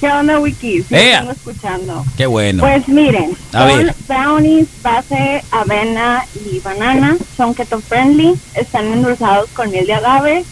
¿Qué 0.00 0.08
onda, 0.10 0.38
Wiki? 0.38 0.82
Sí, 0.82 0.94
escuchando. 1.30 2.04
Qué 2.16 2.26
bueno. 2.26 2.62
Pues 2.62 2.86
miren, 2.88 3.36
A 3.52 3.68
son 3.68 3.78
ver. 3.78 3.94
brownies 4.06 4.68
base 4.82 5.42
avena 5.50 6.24
y 6.34 6.58
banana, 6.60 7.16
son 7.36 7.54
keto 7.54 7.80
friendly, 7.80 8.34
están 8.54 8.86
endulzados 8.92 9.48
con 9.50 9.70
miel 9.70 9.86
de 9.86 9.94
agave, 9.94 10.44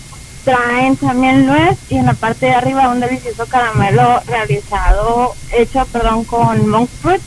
traen 0.45 0.97
también 0.97 1.47
nuez 1.47 1.77
y 1.91 1.97
en 1.97 2.07
la 2.07 2.15
parte 2.15 2.47
de 2.47 2.53
arriba 2.53 2.89
un 2.89 3.01
delicioso 3.01 3.47
caramelo 3.47 4.21
realizado, 4.27 5.35
hecho, 5.53 5.85
perdón, 5.93 6.25
con 6.25 6.69
monk 6.69 6.89
fruit 7.01 7.23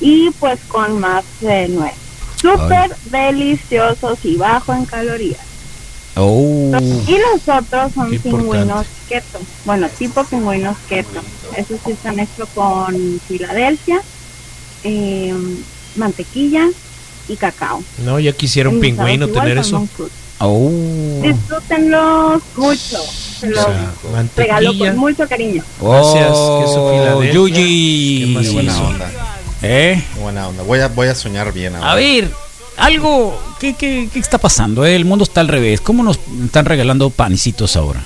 y 0.00 0.30
pues 0.40 0.58
con 0.68 1.00
más 1.00 1.24
eh, 1.42 1.68
nuez. 1.70 1.94
Súper 2.40 2.94
deliciosos 3.06 4.18
y 4.24 4.36
bajo 4.36 4.74
en 4.74 4.84
calorías. 4.84 5.40
Oh. 6.16 6.70
Y 7.06 7.18
los 7.18 7.48
otros 7.48 7.92
son 7.92 8.10
Qué 8.10 8.20
pingüinos 8.20 8.86
keto. 9.08 9.40
Bueno, 9.64 9.88
tipo 9.98 10.24
pingüinos 10.24 10.76
keto. 10.88 11.20
Esos 11.56 11.80
sí 11.84 11.92
están 11.92 12.20
hechos 12.20 12.48
con 12.54 13.20
Filadelfia, 13.26 14.00
eh, 14.84 15.34
mantequilla 15.96 16.68
y 17.28 17.36
cacao. 17.36 17.82
No, 18.04 18.20
ya 18.20 18.32
quisiera 18.32 18.68
un 18.68 18.80
pingüino 18.80 19.28
tener 19.28 19.58
eso. 19.58 19.86
Oh. 20.38 20.70
Disfrútenlos 21.22 22.42
mucho. 22.56 22.98
Se 23.40 23.48
los 23.48 23.64
O 23.64 23.66
sea, 23.66 24.24
regalo 24.36 24.78
con 24.78 24.96
mucho 24.96 25.28
cariño. 25.28 25.62
Gracias, 25.80 26.30
Oh, 26.30 26.60
queso 26.60 26.90
Filadelfia. 26.90 27.32
Yuyi. 27.32 28.36
Qué 28.42 28.50
buena 28.50 28.82
onda. 28.82 29.10
¿Eh? 29.62 30.04
qué 30.14 30.20
buena 30.20 30.48
onda. 30.48 30.62
Voy 30.62 30.80
a, 30.80 30.88
voy 30.88 31.08
a 31.08 31.14
soñar 31.14 31.52
bien 31.52 31.74
ahora. 31.76 31.92
A 31.92 31.94
ver, 31.94 32.30
algo. 32.76 33.40
¿qué, 33.60 33.74
qué, 33.74 34.08
qué 34.12 34.18
está 34.18 34.38
pasando? 34.38 34.84
El 34.84 35.04
mundo 35.04 35.24
está 35.24 35.40
al 35.40 35.48
revés. 35.48 35.80
¿Cómo 35.80 36.02
nos 36.02 36.18
están 36.44 36.64
regalando 36.64 37.10
panecitos 37.10 37.76
ahora? 37.76 38.02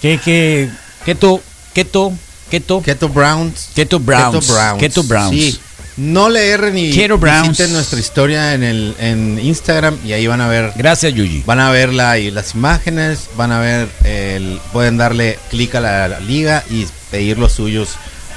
¿Qué, 0.00 0.18
qué? 0.24 0.70
Keto, 1.04 1.40
keto, 1.74 2.12
keto, 2.50 2.82
Keto 2.82 3.08
Browns. 3.08 3.70
keto 3.74 3.98
browns. 4.00 4.46
Keto 4.46 4.52
Browns. 4.54 4.80
Keto 4.80 5.02
browns. 5.04 5.30
Sí. 5.30 5.60
No 5.96 6.30
le 6.30 6.48
erren 6.48 6.78
y 6.78 6.92
Keto 6.92 7.18
Browns. 7.18 7.48
visiten 7.50 7.72
nuestra 7.74 7.98
historia 8.00 8.54
en 8.54 8.62
el 8.62 8.94
en 8.98 9.38
Instagram 9.42 9.98
y 10.04 10.12
ahí 10.12 10.26
van 10.26 10.40
a 10.40 10.48
ver 10.48 10.72
Gracias, 10.76 11.12
Yuyi. 11.12 11.42
van 11.44 11.60
a 11.60 11.70
ver 11.70 11.92
la, 11.92 12.16
las 12.16 12.54
imágenes, 12.54 13.28
van 13.36 13.52
a 13.52 13.60
ver 13.60 13.88
el 14.04 14.60
pueden 14.72 14.96
darle 14.96 15.38
clic 15.50 15.74
a 15.74 15.80
la, 15.80 16.08
la 16.08 16.20
liga 16.20 16.64
y 16.70 16.86
pedir 17.10 17.38
los 17.38 17.52
suyos 17.52 17.96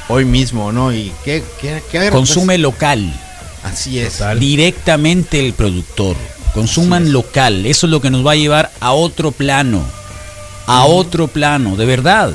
hoy 0.10 0.26
mismo, 0.26 0.72
¿no? 0.74 0.92
Y 0.92 1.14
qué 1.24 1.44
qué, 1.62 1.82
qué 1.90 2.10
Consume 2.10 2.58
local. 2.58 3.14
Así 3.64 4.00
es. 4.00 4.14
Total. 4.14 4.40
Directamente 4.40 5.40
el 5.40 5.54
productor. 5.54 6.16
Consuman 6.54 7.12
local. 7.12 7.66
Eso 7.66 7.88
es 7.88 7.92
lo 7.92 8.02
que 8.02 8.12
nos 8.12 8.26
va 8.26 8.34
a 8.34 8.36
llevar 8.36 8.72
a 8.80 8.94
otro 8.94 9.32
plano. 9.32 9.84
A 10.68 10.86
otro 10.86 11.28
plano, 11.28 11.76
de 11.76 11.86
verdad. 11.86 12.32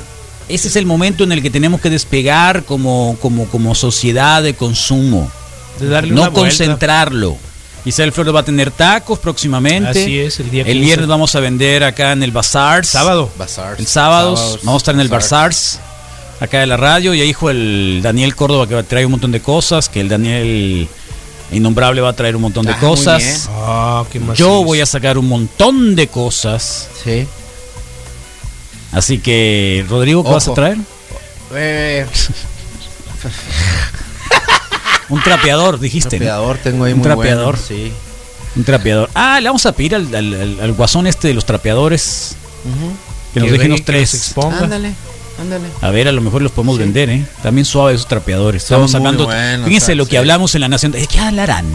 Ese 0.48 0.68
es 0.68 0.76
el 0.76 0.86
momento 0.86 1.24
en 1.24 1.32
el 1.32 1.42
que 1.42 1.50
tenemos 1.50 1.80
que 1.80 1.90
despegar 1.90 2.64
como, 2.64 3.16
como, 3.20 3.46
como 3.46 3.74
sociedad 3.74 4.42
de 4.42 4.54
consumo. 4.54 5.30
De 5.78 5.88
darle 5.88 6.12
no 6.12 6.32
concentrarlo. 6.32 7.36
Isabel 7.84 8.12
Flores 8.12 8.34
va 8.34 8.40
a 8.40 8.44
tener 8.44 8.70
tacos 8.70 9.18
próximamente. 9.18 9.90
Así 9.90 10.18
es, 10.18 10.40
el 10.40 10.50
día 10.50 10.62
El 10.62 10.72
15. 10.72 10.80
viernes 10.80 11.08
vamos 11.08 11.34
a 11.34 11.40
vender 11.40 11.84
acá 11.84 12.12
en 12.12 12.22
el 12.22 12.32
Bazar. 12.32 12.84
Sábado. 12.84 13.30
Bazaars. 13.38 13.78
El 13.78 13.86
sábado 13.86 14.36
Sábados, 14.36 14.60
vamos 14.62 14.80
a 14.80 14.82
estar 14.82 14.94
en 14.94 15.00
el. 15.00 15.08
Barzars, 15.08 15.78
acá 16.40 16.60
de 16.60 16.66
la 16.66 16.76
radio. 16.76 17.14
Y 17.14 17.20
ahí 17.20 17.28
dijo 17.28 17.50
el 17.50 18.00
Daniel 18.02 18.34
Córdoba 18.34 18.66
que 18.66 18.82
traer 18.82 19.06
un 19.06 19.12
montón 19.12 19.32
de 19.32 19.40
cosas. 19.40 19.88
Que 19.88 20.00
el 20.00 20.08
Daniel 20.08 20.88
Innombrable 21.50 22.00
va 22.02 22.10
a 22.10 22.12
traer 22.12 22.36
un 22.36 22.42
montón 22.42 22.66
de 22.66 22.72
Ah, 22.72 22.76
muy 22.76 22.80
bien. 22.86 22.96
cosas. 22.96 23.48
Ah, 23.52 24.04
Yo 24.34 24.64
voy 24.64 24.80
a 24.80 24.86
sacar 24.86 25.16
un 25.18 25.26
montón 25.28 25.96
de 25.96 26.06
cosas. 26.08 26.88
Sí. 27.04 27.26
Así 28.92 29.18
que, 29.18 29.84
Rodrigo, 29.88 30.22
¿qué 30.24 30.30
vas 30.30 30.48
a 30.48 30.54
traer? 30.54 30.76
Eh, 31.54 32.06
Un 35.08 35.22
trapeador, 35.22 35.80
dijiste. 35.80 36.18
¿no? 36.18 36.24
trapeador 36.26 36.58
tengo 36.58 36.84
ahí 36.84 36.92
Un 36.92 36.98
muy 36.98 37.06
trapeador. 37.06 37.56
bueno, 37.56 37.66
sí. 37.66 37.92
Un 38.56 38.64
trapeador. 38.64 39.08
Ah, 39.14 39.40
le 39.40 39.48
vamos 39.48 39.64
a 39.66 39.72
pedir 39.72 39.94
al, 39.94 40.14
al- 40.14 40.34
al- 40.34 40.60
al 40.60 40.72
guasón 40.74 41.06
este 41.06 41.28
de 41.28 41.34
los 41.34 41.46
trapeadores 41.46 42.36
que 43.32 43.40
nos 43.40 43.46
Que 43.48 43.52
deje 43.52 43.66
unos 43.68 43.84
tres. 43.84 44.12
exponga. 44.14 44.58
Ándale, 44.64 44.92
ándale. 45.40 45.64
A 45.80 45.90
ver, 45.90 46.08
a 46.08 46.12
lo 46.12 46.20
mejor 46.20 46.42
los 46.42 46.52
podemos 46.52 46.78
vender, 46.78 47.10
¿eh? 47.10 47.24
También 47.42 47.64
suave 47.64 47.94
esos 47.94 48.06
trapeadores. 48.08 48.62
Son 48.62 48.76
Estamos 48.84 48.94
hablando. 48.94 49.24
buenos, 49.26 49.66
fíjense 49.66 49.94
lo 49.94 50.04
que 50.06 50.10
sí. 50.12 50.16
hablamos 50.16 50.54
en 50.54 50.60
la 50.62 50.68
Nación. 50.68 50.92
¿De 50.92 51.06
qué 51.06 51.18
hablarán? 51.20 51.66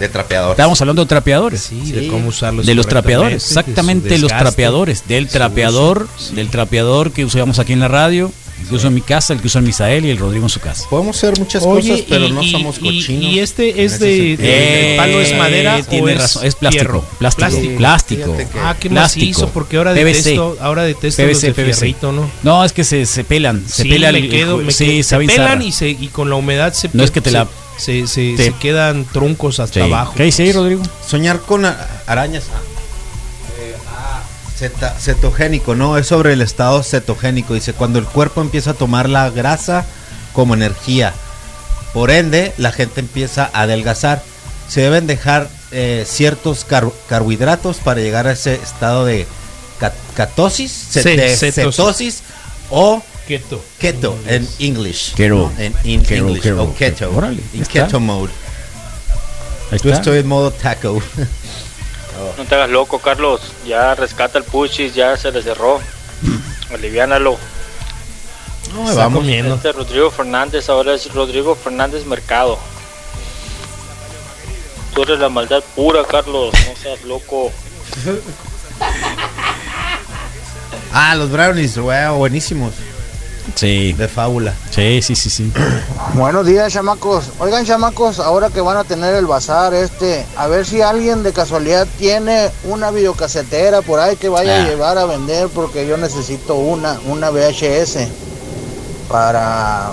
De 0.00 0.08
trapeador. 0.08 0.50
Estábamos 0.52 0.80
hablando 0.80 1.02
de 1.04 1.08
trapeadores. 1.08 1.60
Sí, 1.62 1.92
de 1.92 2.00
Sí. 2.02 2.08
cómo 2.08 2.28
usarlos 2.28 2.66
de 2.66 2.74
los 2.74 2.86
trapeadores, 2.86 3.46
exactamente 3.46 4.10
los 4.18 4.22
desgaste. 4.22 4.42
trapeadores, 4.44 5.06
del 5.06 5.28
trapeador, 5.28 6.08
uso, 6.16 6.28
sí. 6.30 6.34
del 6.34 6.48
trapeador 6.50 7.12
que 7.12 7.24
usamos 7.24 7.58
aquí 7.58 7.72
en 7.72 7.80
la 7.80 7.88
radio, 7.88 8.32
el 8.62 8.68
que 8.68 8.74
uso 8.74 8.88
en 8.88 8.94
mi 8.94 9.00
casa, 9.00 9.32
el 9.32 9.40
que 9.40 9.46
usa 9.46 9.58
en 9.60 9.66
Misael 9.66 10.04
y 10.06 10.10
el 10.10 10.18
Rodrigo 10.18 10.44
en 10.46 10.48
su 10.50 10.60
casa. 10.60 10.84
Podemos 10.90 11.16
hacer 11.16 11.38
muchas 11.38 11.62
Oye, 11.64 11.90
cosas, 11.90 12.06
pero 12.08 12.26
y- 12.26 12.30
no 12.32 12.42
y- 12.42 12.50
somos 12.50 12.76
y- 12.78 12.80
cochinos. 12.80 13.32
Y, 13.32 13.38
este 13.40 13.70
en 13.70 13.78
es 13.80 13.98
de, 14.00 14.36
de- 14.36 14.90
el 14.92 14.96
palo 14.96 15.20
es 15.20 15.36
madera 15.36 15.78
Eh, 15.78 15.84
tiene 15.88 16.06
o 16.06 16.08
es 16.08 16.18
razón, 16.18 16.46
es 16.46 16.54
plástico, 16.54 16.82
fierro? 16.84 17.00
plástico, 17.18 17.48
Plástico. 17.48 17.76
plástico. 17.76 18.36
Que- 18.36 18.46
Ah, 18.60 18.76
qué 18.78 18.88
Plástico. 18.90 19.26
macizo, 19.26 19.48
porque 19.50 19.76
ahora 19.76 19.92
PVC. 19.94 20.30
detesto, 20.30 20.56
ahora 20.60 20.82
detesto 20.84 21.22
los 21.22 21.30
PVC, 21.32 21.46
de 21.48 21.52
PVC. 21.54 21.74
fierrito, 21.80 22.12
¿no? 22.12 22.30
No, 22.42 22.64
es 22.64 22.72
que 22.72 22.84
se, 22.84 23.06
se 23.06 23.24
pelan, 23.24 23.62
se 23.68 23.82
sí, 23.84 23.88
pela 23.88 24.10
me 24.12 24.18
el- 24.18 24.30
quedo, 24.30 24.58
el- 24.60 24.66
me 24.66 24.72
sí, 24.72 24.84
quedo- 24.86 25.02
sabe 25.04 25.26
se 25.26 25.32
pelan 25.36 25.62
y, 25.62 25.72
se, 25.72 25.88
y 25.90 26.08
con 26.08 26.28
la 26.30 26.36
humedad 26.36 26.72
se 26.72 26.90
No 26.92 27.02
es 27.04 27.10
que 27.10 27.20
te 27.20 27.30
se- 27.30 27.36
la- 27.36 27.48
se, 27.76 28.06
se, 28.06 28.34
te- 28.36 28.44
se 28.46 28.52
quedan 28.54 29.04
truncos 29.04 29.60
hasta 29.60 29.74
Sí. 29.74 29.80
abajo. 29.80 30.14
¿Qué 30.16 30.22
dice 30.24 30.42
ahí, 30.44 30.52
Rodrigo? 30.52 30.82
Soñar 31.06 31.40
con 31.42 31.66
arañas. 32.06 32.44
Ah. 32.54 32.58
Ceta- 34.58 34.94
cetogénico, 34.98 35.74
¿no? 35.74 35.98
Es 35.98 36.06
sobre 36.06 36.32
el 36.32 36.40
estado 36.42 36.82
cetogénico. 36.82 37.54
Dice, 37.54 37.72
cuando 37.74 37.98
el 37.98 38.06
cuerpo 38.06 38.40
empieza 38.40 38.70
a 38.70 38.74
tomar 38.74 39.08
la 39.08 39.28
grasa 39.30 39.84
como 40.32 40.54
energía. 40.54 41.12
Por 41.92 42.10
ende, 42.10 42.52
la 42.58 42.72
gente 42.72 43.00
empieza 43.00 43.50
a 43.52 43.62
adelgazar. 43.62 44.22
Se 44.68 44.80
deben 44.80 45.06
dejar 45.06 45.48
eh, 45.72 46.04
ciertos 46.06 46.64
car- 46.64 46.90
carbohidratos 47.08 47.78
para 47.78 48.00
llegar 48.00 48.26
a 48.26 48.32
ese 48.32 48.54
estado 48.54 49.04
de 49.04 49.26
ca- 49.80 49.92
catosis, 50.14 50.70
ce- 50.90 51.02
Sí, 51.02 51.16
de 51.16 51.36
cetosis. 51.36 51.54
cetosis 51.76 52.22
o 52.70 53.02
Keto. 53.26 53.62
Keto 53.78 54.16
en 54.28 54.48
English. 54.60 55.14
Keto. 55.14 55.52
En 55.58 55.74
in 55.82 56.02
Keto, 56.02 56.26
English. 56.28 56.42
keto, 56.42 56.62
o 56.62 56.74
keto. 56.74 57.10
Órale, 57.14 57.42
en 57.54 57.62
está. 57.62 57.72
keto 57.86 57.98
mode. 58.00 58.32
Ahí 59.72 59.78
Yo 59.82 59.90
está. 59.90 59.94
estoy 59.96 60.18
en 60.20 60.28
modo 60.28 60.52
taco. 60.52 61.02
No 62.38 62.44
te 62.44 62.54
hagas 62.54 62.70
loco, 62.70 62.98
Carlos. 62.98 63.40
Ya 63.66 63.94
rescata 63.94 64.38
el 64.38 64.44
puchis, 64.44 64.94
ya 64.94 65.16
se 65.16 65.30
le 65.32 65.42
cerró. 65.42 65.80
Aliviánalo. 66.72 67.36
No, 68.74 68.88
Está 68.88 69.02
vamos. 69.04 69.20
comiendo. 69.20 69.54
Este 69.54 69.72
Rodrigo 69.72 70.10
Fernández 70.10 70.68
ahora 70.68 70.94
es 70.94 71.12
Rodrigo 71.12 71.54
Fernández 71.54 72.04
Mercado. 72.04 72.58
Tú 74.94 75.02
eres 75.02 75.18
la 75.18 75.28
maldad 75.28 75.62
pura, 75.74 76.04
Carlos. 76.04 76.52
No 76.66 76.76
seas 76.82 77.02
loco. 77.04 77.52
Ah, 80.98 81.14
los 81.14 81.30
brownies, 81.30 81.76
wow, 81.76 82.16
buenísimos. 82.16 82.72
Sí, 83.54 83.92
De 83.94 84.08
fábula. 84.08 84.52
sí, 84.70 85.00
sí, 85.02 85.14
sí, 85.14 85.30
sí. 85.30 85.52
Buenos 86.14 86.44
días, 86.46 86.72
chamacos. 86.72 87.24
Oigan, 87.38 87.64
chamacos, 87.64 88.18
ahora 88.18 88.50
que 88.50 88.60
van 88.60 88.76
a 88.76 88.84
tener 88.84 89.14
el 89.14 89.26
bazar 89.26 89.72
este, 89.74 90.26
a 90.36 90.46
ver 90.46 90.66
si 90.66 90.82
alguien 90.82 91.22
de 91.22 91.32
casualidad 91.32 91.86
tiene 91.98 92.50
una 92.64 92.90
videocasetera 92.90 93.82
por 93.82 94.00
ahí 94.00 94.16
que 94.16 94.28
vaya 94.28 94.56
Ah. 94.60 94.64
a 94.64 94.68
llevar 94.68 94.98
a 94.98 95.04
vender 95.06 95.48
porque 95.48 95.86
yo 95.86 95.96
necesito 95.96 96.54
una, 96.54 96.98
una 97.06 97.30
VHS 97.30 98.08
para 99.08 99.92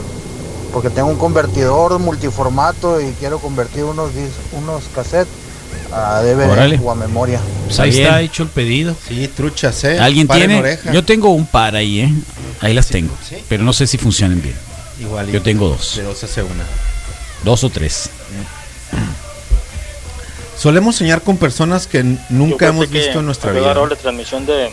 porque 0.74 0.90
tengo 0.90 1.10
un 1.10 1.18
convertidor 1.18 2.00
multiformato 2.00 3.00
y 3.00 3.12
quiero 3.20 3.38
convertir 3.38 3.84
unos 3.84 4.10
dis- 4.12 4.58
unos 4.58 4.84
cassettes 4.96 5.32
a 5.94 6.22
DVD 6.24 6.50
Órale. 6.50 6.80
o 6.84 6.90
a 6.90 6.96
memoria. 6.96 7.40
Pues 7.68 7.80
ahí 7.80 7.92
bien. 7.92 8.06
está 8.08 8.22
hecho 8.22 8.42
el 8.42 8.50
pedido. 8.50 8.96
Sí, 9.08 9.28
truchas, 9.28 9.84
¿eh? 9.84 10.00
¿Alguien 10.00 10.28
tiene? 10.28 10.58
oreja. 10.58 10.92
Yo 10.92 11.06
tengo 11.06 11.30
un 11.30 11.46
par 11.46 11.76
ahí, 11.76 12.00
¿eh? 12.02 12.14
Ahí 12.64 12.74
las 12.74 12.88
tengo. 12.88 13.16
sí. 13.28 13.36
Pero 13.50 13.64
no 13.64 13.74
sé 13.74 13.86
si 13.88 13.98
funcionan 13.98 14.42
bien. 14.42 14.56
Igual. 15.00 15.28
yo 15.32 15.42
tengo 15.42 15.68
dos. 15.70 15.96
De 15.98 16.04
dos 16.04 16.24
hace 16.24 16.42
una. 16.44 16.64
Dos 17.44 17.64
o 17.64 17.70
tres. 17.70 18.10
Solemos 20.58 20.96
soñar 20.96 21.22
con 21.22 21.38
personas 21.38 21.88
que 21.88 22.04
nunca 22.30 22.68
hemos 22.68 22.88
que 22.88 23.00
visto 23.00 23.20
en 23.20 23.26
nuestra 23.26 23.52
vida. 23.52 23.74
la 23.74 23.96
transmisión 23.96 24.46
de, 24.46 24.72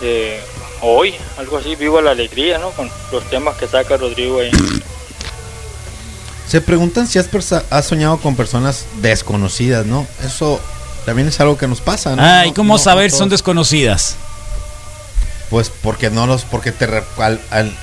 de 0.00 0.40
hoy, 0.82 1.14
algo 1.38 1.58
así, 1.58 1.74
Viva 1.74 2.00
la 2.00 2.12
Alegría, 2.12 2.58
¿no? 2.58 2.70
Con 2.70 2.88
los 3.10 3.28
temas 3.28 3.56
que 3.56 3.66
saca 3.66 3.96
Rodrigo 3.96 4.40
ahí. 4.40 4.50
Se 6.48 6.60
preguntan 6.60 7.06
si 7.06 7.18
has, 7.18 7.28
has 7.70 7.86
soñado 7.86 8.18
con 8.18 8.36
personas 8.36 8.86
desconocidas, 9.02 9.84
¿no? 9.84 10.06
Eso 10.24 10.60
también 11.04 11.28
es 11.28 11.40
algo 11.40 11.58
que 11.58 11.66
nos 11.66 11.80
pasa, 11.80 12.14
¿no? 12.16 12.22
Ah, 12.22 12.46
¿y 12.46 12.52
cómo 12.52 12.74
no- 12.74 12.78
saber 12.78 13.10
no 13.10 13.14
si 13.14 13.18
son 13.18 13.28
desconocidas? 13.28 14.16
Pues 15.50 15.70
porque 15.82 16.10
no 16.10 16.26
los, 16.26 16.42
porque 16.44 16.72
te 16.72 16.84
al, 16.84 17.40
al- 17.50 17.76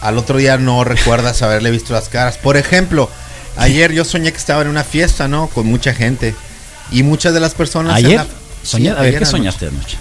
al 0.00 0.18
otro 0.18 0.36
día 0.38 0.58
no 0.58 0.84
recuerdas 0.84 1.42
haberle 1.42 1.70
visto 1.70 1.92
las 1.92 2.08
caras. 2.08 2.38
Por 2.38 2.56
ejemplo, 2.56 3.08
ayer 3.56 3.92
yo 3.92 4.04
soñé 4.04 4.32
que 4.32 4.38
estaba 4.38 4.62
en 4.62 4.68
una 4.68 4.84
fiesta, 4.84 5.28
¿no? 5.28 5.46
Con 5.48 5.66
mucha 5.66 5.94
gente. 5.94 6.34
Y 6.90 7.02
muchas 7.02 7.32
de 7.34 7.40
las 7.40 7.54
personas. 7.54 7.98
en 8.00 8.06
¿Ayer? 8.06 8.16
la- 8.18 8.26
Soñé- 8.64 8.82
Sí, 8.84 8.88
a 8.88 8.94
ver, 8.94 9.00
ayer 9.00 9.12
¿qué 9.12 9.16
anoche. 9.18 9.30
soñaste 9.30 9.66
anoche? 9.68 9.96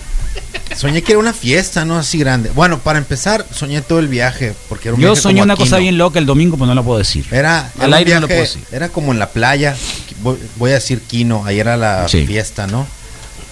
Soñé 0.76 1.04
que 1.04 1.12
era 1.12 1.20
una 1.20 1.34
fiesta, 1.34 1.86
¿no? 1.86 1.98
Así 2.00 2.18
grande. 2.18 2.50
Bueno, 2.56 2.80
para 2.80 2.98
empezar, 2.98 3.46
soñé 3.54 3.82
todo 3.82 4.00
el 4.00 4.08
viaje. 4.08 4.54
Porque 4.70 4.88
era 4.88 4.96
un 4.96 5.02
Yo 5.02 5.10
viaje 5.10 5.22
soñé 5.22 5.42
una 5.44 5.56
cosa 5.56 5.76
¿no? 5.76 5.82
bien 5.82 5.98
loca 5.98 6.18
el 6.18 6.26
domingo, 6.26 6.58
pues 6.58 6.68
no 6.68 6.74
la 6.74 6.82
puedo 6.82 6.98
decir. 6.98 7.26
Era, 7.32 7.72
Al 7.80 7.90
era 7.90 7.98
aire 7.98 8.14
no 8.16 8.22
lo 8.22 8.28
puedo 8.28 8.42
decir. 8.42 8.64
Era 8.72 8.90
como 8.90 9.12
en 9.12 9.20
la 9.20 9.30
playa. 9.30 9.76
Voy, 10.24 10.38
voy 10.56 10.72
a 10.72 10.76
decir 10.76 11.02
Quino. 11.02 11.46
Ahí 11.46 11.60
era 11.60 11.78
la 11.78 12.08
Sí. 12.08 12.26
fiesta, 12.26 12.66
¿no? 12.68 12.88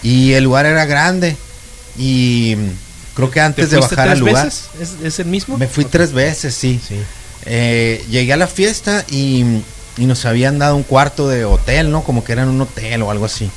Y 0.01 0.32
el 0.34 0.46
lugar 0.46 0.65
era 0.65 0.86
grande. 0.86 1.36
Y 1.98 2.56
creo 3.15 3.30
que 3.30 3.36
¿Te 3.36 3.41
antes 3.41 3.72
de 3.72 3.77
bajar 3.77 4.10
al 4.10 4.20
lugar. 4.20 4.46
veces? 4.46 4.65
¿Es, 4.80 4.96
es 5.03 5.20
el 5.20 5.25
mismo? 5.27 5.58
Me 5.58 5.68
fui 5.68 5.86
tres 5.86 6.12
veces, 6.13 6.53
sí. 6.56 6.80
Sí. 6.88 6.96
Eh, 7.46 8.06
llegué 8.10 8.34
a 8.34 8.38
la 8.38 8.48
fiesta 8.48 9.03
y, 9.10 9.62
y 9.98 10.06
nos 10.06 10.25
habían 10.25 10.60
dado 10.60 10.75
un 10.75 10.84
cuarto 10.84 11.27
de 11.27 11.44
hotel, 11.46 11.92
¿no? 11.92 12.03
Como 12.03 12.24
que 12.24 12.31
era 12.33 12.44
en 12.44 12.50
un 12.50 12.62
hotel 12.62 13.01
o 13.01 13.12
algo 13.12 13.25
así. 13.25 13.50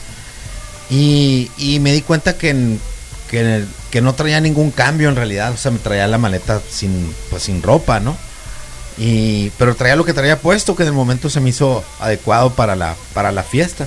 Y, 0.91 1.51
y 1.57 1.81
me 1.81 1.93
di 1.93 2.03
cuenta 2.03 2.37
que, 2.37 2.51
en- 2.51 2.81
que, 3.31 3.41
en 3.41 3.47
el- 3.47 3.69
que 3.91 4.01
no 4.01 4.15
traía 4.15 4.41
ningún 4.41 4.71
cambio 4.71 5.09
en 5.09 5.17
realidad. 5.17 5.53
O 5.53 5.57
sea, 5.57 5.71
me 5.71 5.79
traía 5.79 6.07
la 6.07 6.19
maleta 6.19 6.61
sin, 6.71 7.15
pues, 7.31 7.43
sin 7.45 7.63
ropa, 7.63 8.01
¿no? 8.01 8.17
Y, 8.97 9.51
pero 9.59 9.75
traía 9.75 9.97
lo 9.97 10.05
que 10.05 10.13
traía 10.13 10.39
puesto, 10.39 10.77
que 10.77 10.83
en 10.85 10.89
el 10.91 10.95
momento 10.95 11.29
se 11.29 11.41
me 11.41 11.51
hizo 11.51 11.83
adecuado 12.01 12.51
para 12.55 12.77
la, 12.77 12.95
para 13.13 13.33
la 13.33 13.43
fiesta. 13.43 13.87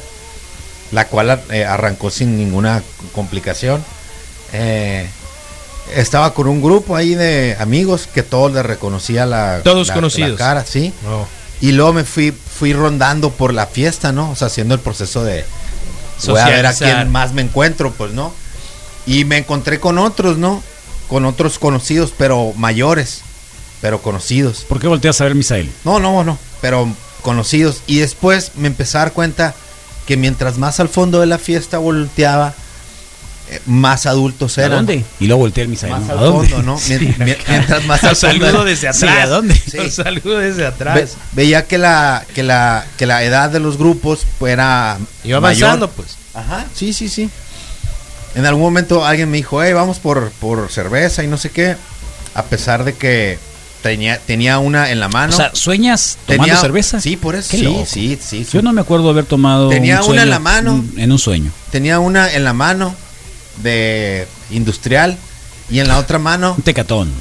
La 0.91 1.07
cual 1.07 1.41
eh, 1.51 1.65
arrancó 1.65 2.09
sin 2.09 2.37
ninguna 2.37 2.81
complicación. 3.13 3.83
Eh, 4.53 5.07
estaba 5.95 6.33
con 6.33 6.47
un 6.47 6.61
grupo 6.61 6.95
ahí 6.95 7.15
de 7.15 7.55
amigos 7.59 8.07
que 8.13 8.23
todos 8.23 8.51
les 8.53 8.65
reconocía 8.65 9.25
la, 9.25 9.61
Todos 9.63 9.87
la- 9.89 9.93
conocidos. 9.93 10.31
la 10.31 10.37
cara, 10.37 10.65
sí. 10.65 10.93
No. 11.03 11.27
Y 11.61 11.71
luego 11.71 11.93
me 11.93 12.03
fui, 12.03 12.31
fui 12.31 12.73
rondando 12.73 13.31
por 13.31 13.53
la 13.53 13.65
fiesta, 13.65 14.11
¿no? 14.11 14.29
O 14.31 14.35
sea, 14.35 14.47
haciendo 14.47 14.73
el 14.75 14.79
proceso 14.79 15.23
de 15.23 15.43
voy 16.27 16.39
a 16.39 16.45
ver 16.49 16.65
a 16.65 16.73
quién 16.73 17.11
más 17.11 17.33
me 17.33 17.41
encuentro, 17.41 17.91
pues, 17.91 18.11
¿no? 18.11 18.33
Y 19.05 19.25
me 19.25 19.37
encontré 19.37 19.79
con 19.79 19.97
otros, 19.97 20.37
¿no? 20.37 20.61
Con 21.07 21.25
otros 21.25 21.57
conocidos, 21.59 22.13
pero 22.17 22.53
mayores, 22.55 23.21
pero 23.81 24.01
conocidos. 24.01 24.65
¿Por 24.67 24.79
qué 24.79 24.87
volteas 24.87 25.19
a 25.21 25.23
ver 25.23 25.35
Misael? 25.35 25.71
No, 25.83 25.99
no, 25.99 26.23
no, 26.23 26.37
pero 26.61 26.87
conocidos. 27.21 27.81
Y 27.87 27.99
después 27.99 28.51
me 28.55 28.67
empecé 28.67 28.97
a 28.97 29.01
dar 29.01 29.13
cuenta 29.13 29.55
que 30.05 30.17
mientras 30.17 30.57
más 30.57 30.79
al 30.79 30.89
fondo 30.89 31.19
de 31.21 31.25
la 31.27 31.37
fiesta 31.39 31.77
volteaba, 31.79 32.53
más 33.65 34.05
adultos 34.05 34.57
¿A 34.57 34.65
eran. 34.65 34.77
dónde? 34.85 35.03
Y 35.19 35.25
luego 35.27 35.39
voltea 35.41 35.63
el 35.63 35.69
Misael. 35.69 35.93
Más 35.93 36.01
¿no? 36.03 36.11
al 36.13 36.17
¿A 36.19 36.21
dónde? 36.21 36.49
fondo, 36.49 36.63
¿no? 36.63 36.79
Mien- 36.87 37.37
mientras 37.47 37.85
más 37.85 38.03
al 38.03 38.09
Al 38.09 38.15
fondo 38.15 38.45
saludo 38.45 38.63
de- 38.65 38.69
desde 38.71 38.93
Sí, 38.93 39.05
atrás. 39.05 39.23
¿a 39.23 39.27
dónde? 39.27 39.55
Sí. 39.71 39.77
Al 39.77 39.91
saludo 39.91 40.37
desde 40.39 40.61
Ve- 40.61 40.67
atrás. 40.67 41.17
veía 41.33 41.65
que 41.65 41.77
la, 41.77 42.25
que 42.35 42.43
la 42.43 42.85
que 42.97 43.05
la 43.05 43.23
edad 43.23 43.49
de 43.49 43.59
los 43.59 43.77
grupos 43.77 44.25
pues, 44.39 44.53
era 44.53 44.97
Iba 45.23 45.39
mayor. 45.39 45.69
avanzando, 45.69 45.89
pues. 45.91 46.17
Ajá, 46.33 46.65
sí, 46.75 46.93
sí, 46.93 47.09
sí. 47.09 47.29
En 48.35 48.45
algún 48.45 48.63
momento 48.63 49.05
alguien 49.05 49.31
me 49.31 49.37
dijo, 49.37 49.63
hey, 49.63 49.73
vamos 49.73 49.99
por, 49.99 50.29
por 50.39 50.69
cerveza 50.71 51.23
y 51.23 51.27
no 51.27 51.37
sé 51.37 51.49
qué. 51.49 51.75
A 52.35 52.43
pesar 52.43 52.83
de 52.83 52.93
que 52.93 53.39
tenía, 53.81 54.19
tenía 54.19 54.59
una 54.59 54.91
en 54.91 54.99
la 54.99 55.07
mano. 55.07 55.33
O 55.33 55.35
sea, 55.35 55.49
¿sueñas 55.55 56.17
tomando 56.27 56.43
tenía, 56.45 56.61
cerveza? 56.61 56.99
Sí, 57.01 57.17
por 57.17 57.35
eso. 57.35 57.49
Qué 57.51 57.57
Sí, 57.57 57.63
loco. 57.63 57.85
sí, 57.87 58.19
sí. 58.21 58.45
Yo 58.53 58.61
no 58.61 58.73
me 58.73 58.81
acuerdo 58.81 59.09
haber 59.09 59.25
tomado. 59.25 59.69
Tenía 59.69 60.03
un 60.03 60.11
una 60.11 60.23
en 60.23 60.29
la 60.29 60.39
mano. 60.39 60.85
En 60.97 61.11
un 61.11 61.17
sueño. 61.17 61.49
Tenía 61.71 61.99
una 61.99 62.31
en 62.31 62.43
la 62.43 62.53
mano 62.53 62.93
de 63.63 64.27
industrial 64.51 65.17
y 65.69 65.79
en 65.79 65.87
la 65.87 65.97
otra 65.99 66.19
mano, 66.19 66.53
Un 66.57 66.63
tecatón. 66.63 67.11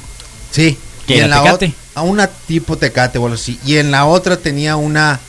sí. 0.51 0.77
¿Qué, 1.05 1.13
y 1.13 1.17
era 1.19 1.25
en 1.25 1.31
la 1.31 1.41
Tecate? 1.43 1.73
a 1.95 2.01
una 2.01 2.27
tipo 2.27 2.77
tecate 2.77 3.17
o 3.17 3.23
algo 3.23 3.35
así. 3.35 3.57
Y 3.65 3.77
en 3.77 3.91
la 3.91 4.05
otra 4.05 4.35
tenía 4.35 4.75
una 4.75 5.21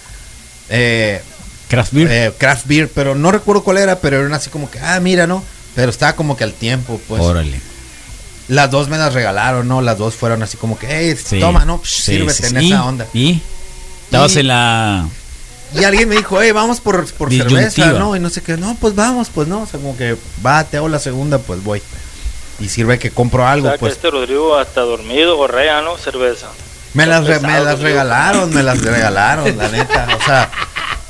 eh, 0.68 1.22
Craft 1.68 1.92
beer. 1.92 2.08
eh, 2.10 2.32
craft 2.36 2.66
beer, 2.66 2.90
pero 2.92 3.14
no 3.14 3.30
recuerdo 3.30 3.62
cuál 3.62 3.78
era, 3.78 4.00
pero 4.00 4.24
era 4.26 4.34
así 4.36 4.50
como 4.50 4.68
que, 4.68 4.80
ah, 4.80 4.98
mira, 4.98 5.28
¿no? 5.28 5.44
Pero 5.76 5.90
estaba 5.90 6.16
como 6.16 6.36
que 6.36 6.42
al 6.42 6.52
tiempo, 6.52 7.00
pues. 7.06 7.22
Órale. 7.22 7.60
Las 8.48 8.70
dos 8.72 8.88
me 8.88 8.98
las 8.98 9.14
regalaron, 9.14 9.68
¿no? 9.68 9.80
Las 9.80 9.98
dos 9.98 10.14
fueron 10.16 10.42
así 10.42 10.56
como 10.56 10.76
que, 10.76 10.88
hey, 10.90 11.14
Sí. 11.24 11.38
toma, 11.38 11.64
¿no? 11.64 11.80
Psh, 11.80 11.86
Sí, 11.88 12.02
sírvete 12.16 12.48
sí, 12.48 12.56
en 12.56 12.56
esa 12.56 12.84
onda. 12.84 13.06
¿Y? 13.14 13.40
Estabas 14.06 14.34
en 14.34 14.48
la. 14.48 15.06
Y 15.74 15.84
alguien 15.84 16.08
me 16.08 16.16
dijo, 16.16 16.40
hey, 16.40 16.52
vamos 16.52 16.80
por, 16.80 17.06
por 17.14 17.30
cerveza, 17.30 17.92
¿no? 17.92 18.16
Y 18.16 18.20
no 18.20 18.30
sé 18.30 18.40
qué, 18.42 18.56
no, 18.56 18.76
pues 18.80 18.94
vamos, 18.94 19.28
pues 19.34 19.48
no. 19.48 19.62
O 19.62 19.66
sea, 19.66 19.78
como 19.80 19.96
que, 19.96 20.16
va, 20.44 20.64
te 20.64 20.76
hago 20.78 20.88
la 20.88 20.98
segunda, 20.98 21.38
pues 21.38 21.62
voy. 21.62 21.82
Y 22.60 22.68
sirve 22.68 22.98
que 22.98 23.10
compro 23.10 23.42
O 23.44 23.46
algo, 23.46 23.70
que 23.72 23.78
pues. 23.78 23.92
este 23.94 24.10
Rodrigo 24.10 24.56
hasta 24.56 24.80
dormido 24.80 25.36
gorrea, 25.36 25.82
¿no? 25.82 25.96
Cerveza. 25.98 26.48
Me 26.94 27.06
las, 27.06 27.24
pesado, 27.26 27.46
me 27.46 27.60
las 27.60 27.80
regalaron, 27.80 28.52
me 28.54 28.62
las 28.62 28.80
regalaron, 28.80 29.56
la 29.58 29.68
neta. 29.70 30.08
O 30.20 30.24
sea, 30.24 30.50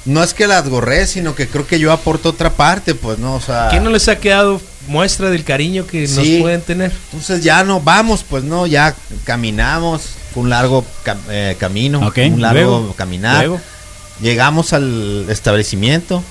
no 0.04 0.22
es 0.24 0.34
que 0.34 0.46
las 0.46 0.68
gorré, 0.68 1.06
sino 1.06 1.34
que 1.34 1.46
creo 1.48 1.66
que 1.66 1.78
yo 1.78 1.92
aporto 1.92 2.30
otra 2.30 2.50
parte, 2.50 2.94
pues, 2.94 3.18
¿no? 3.18 3.36
O 3.36 3.40
sea. 3.40 3.68
¿Quién 3.70 3.84
no 3.84 3.90
les 3.90 4.08
ha 4.08 4.18
quedado 4.18 4.60
muestra 4.88 5.30
del 5.30 5.44
cariño 5.44 5.86
que 5.86 6.06
Sí. 6.08 6.32
nos 6.32 6.42
pueden 6.42 6.60
tener? 6.62 6.92
Entonces 7.12 7.42
ya 7.44 7.62
no, 7.62 7.80
vamos, 7.80 8.24
pues 8.28 8.42
no, 8.42 8.66
ya 8.66 8.94
caminamos, 9.24 10.02
fue 10.34 10.42
un 10.42 10.50
largo 10.50 10.84
cam- 11.04 11.18
eh, 11.30 11.56
camino, 11.60 12.06
Ok, 12.08 12.18
un 12.32 12.40
largo 12.42 12.60
luego, 12.80 12.94
caminar. 12.94 13.36
luego. 13.46 13.60
Llegamos 14.20 14.72
al 14.72 15.26
establecimiento 15.28 16.22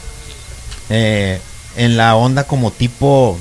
eh, 0.90 1.40
en 1.78 1.96
la 1.98 2.16
onda 2.16 2.44
como 2.46 2.72
tipo 2.72 3.38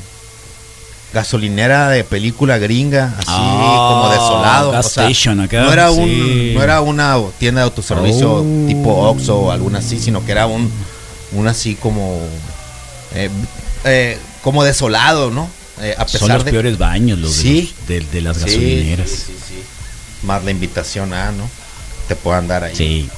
gasolinera 1.13 1.89
de 1.89 2.05
película 2.05 2.59
gringa, 2.59 3.15
así 3.19 3.27
Ah, 3.29 3.89
como 3.91 4.13
desolado. 4.13 4.71
gas 4.73 4.87
o 4.87 4.89
sea, 4.91 5.05
station 5.05 5.41
acá, 5.41 5.63
no 5.63 5.73
era 5.73 5.91
sí. 5.91 5.99
un, 6.01 6.55
no 6.55 6.63
era 6.63 6.81
una 6.83 7.17
tienda 7.39 7.61
de 7.63 7.65
autoservicio 7.65 8.35
Oh. 8.35 8.67
tipo 8.67 8.91
Oxxo 9.09 9.37
o 9.39 9.51
alguna 9.51 9.79
así, 9.79 9.99
sino 9.99 10.25
que 10.25 10.33
era 10.33 10.47
un, 10.47 10.71
un 11.33 11.49
así 11.49 11.75
como 11.75 12.21
eh, 13.15 13.31
eh, 13.85 14.19
como 14.43 14.63
desolado, 14.65 15.31
¿no? 15.31 15.49
Eh, 15.81 15.95
a 15.97 16.05
pesar 16.05 16.21
Son 16.21 16.29
los 16.33 16.45
de 16.45 16.51
peores 16.51 16.79
baños 16.79 17.19
los 17.19 17.37
de 17.37 17.43
Sí. 17.43 17.75
los- 17.79 17.89
de, 17.89 18.01
de 18.01 18.21
las 18.21 18.39
gasolineras. 18.39 19.09
Sí, 19.11 19.17
sí, 19.17 19.33
sí. 19.49 19.63
Más 20.27 20.45
la 20.45 20.51
invitación 20.51 21.15
a, 21.15 21.31
¿no? 21.33 21.49
Te 22.09 22.17
puedan 22.17 22.47
dar 22.49 22.65
ahí. 22.65 22.75
Sí, 22.77 23.09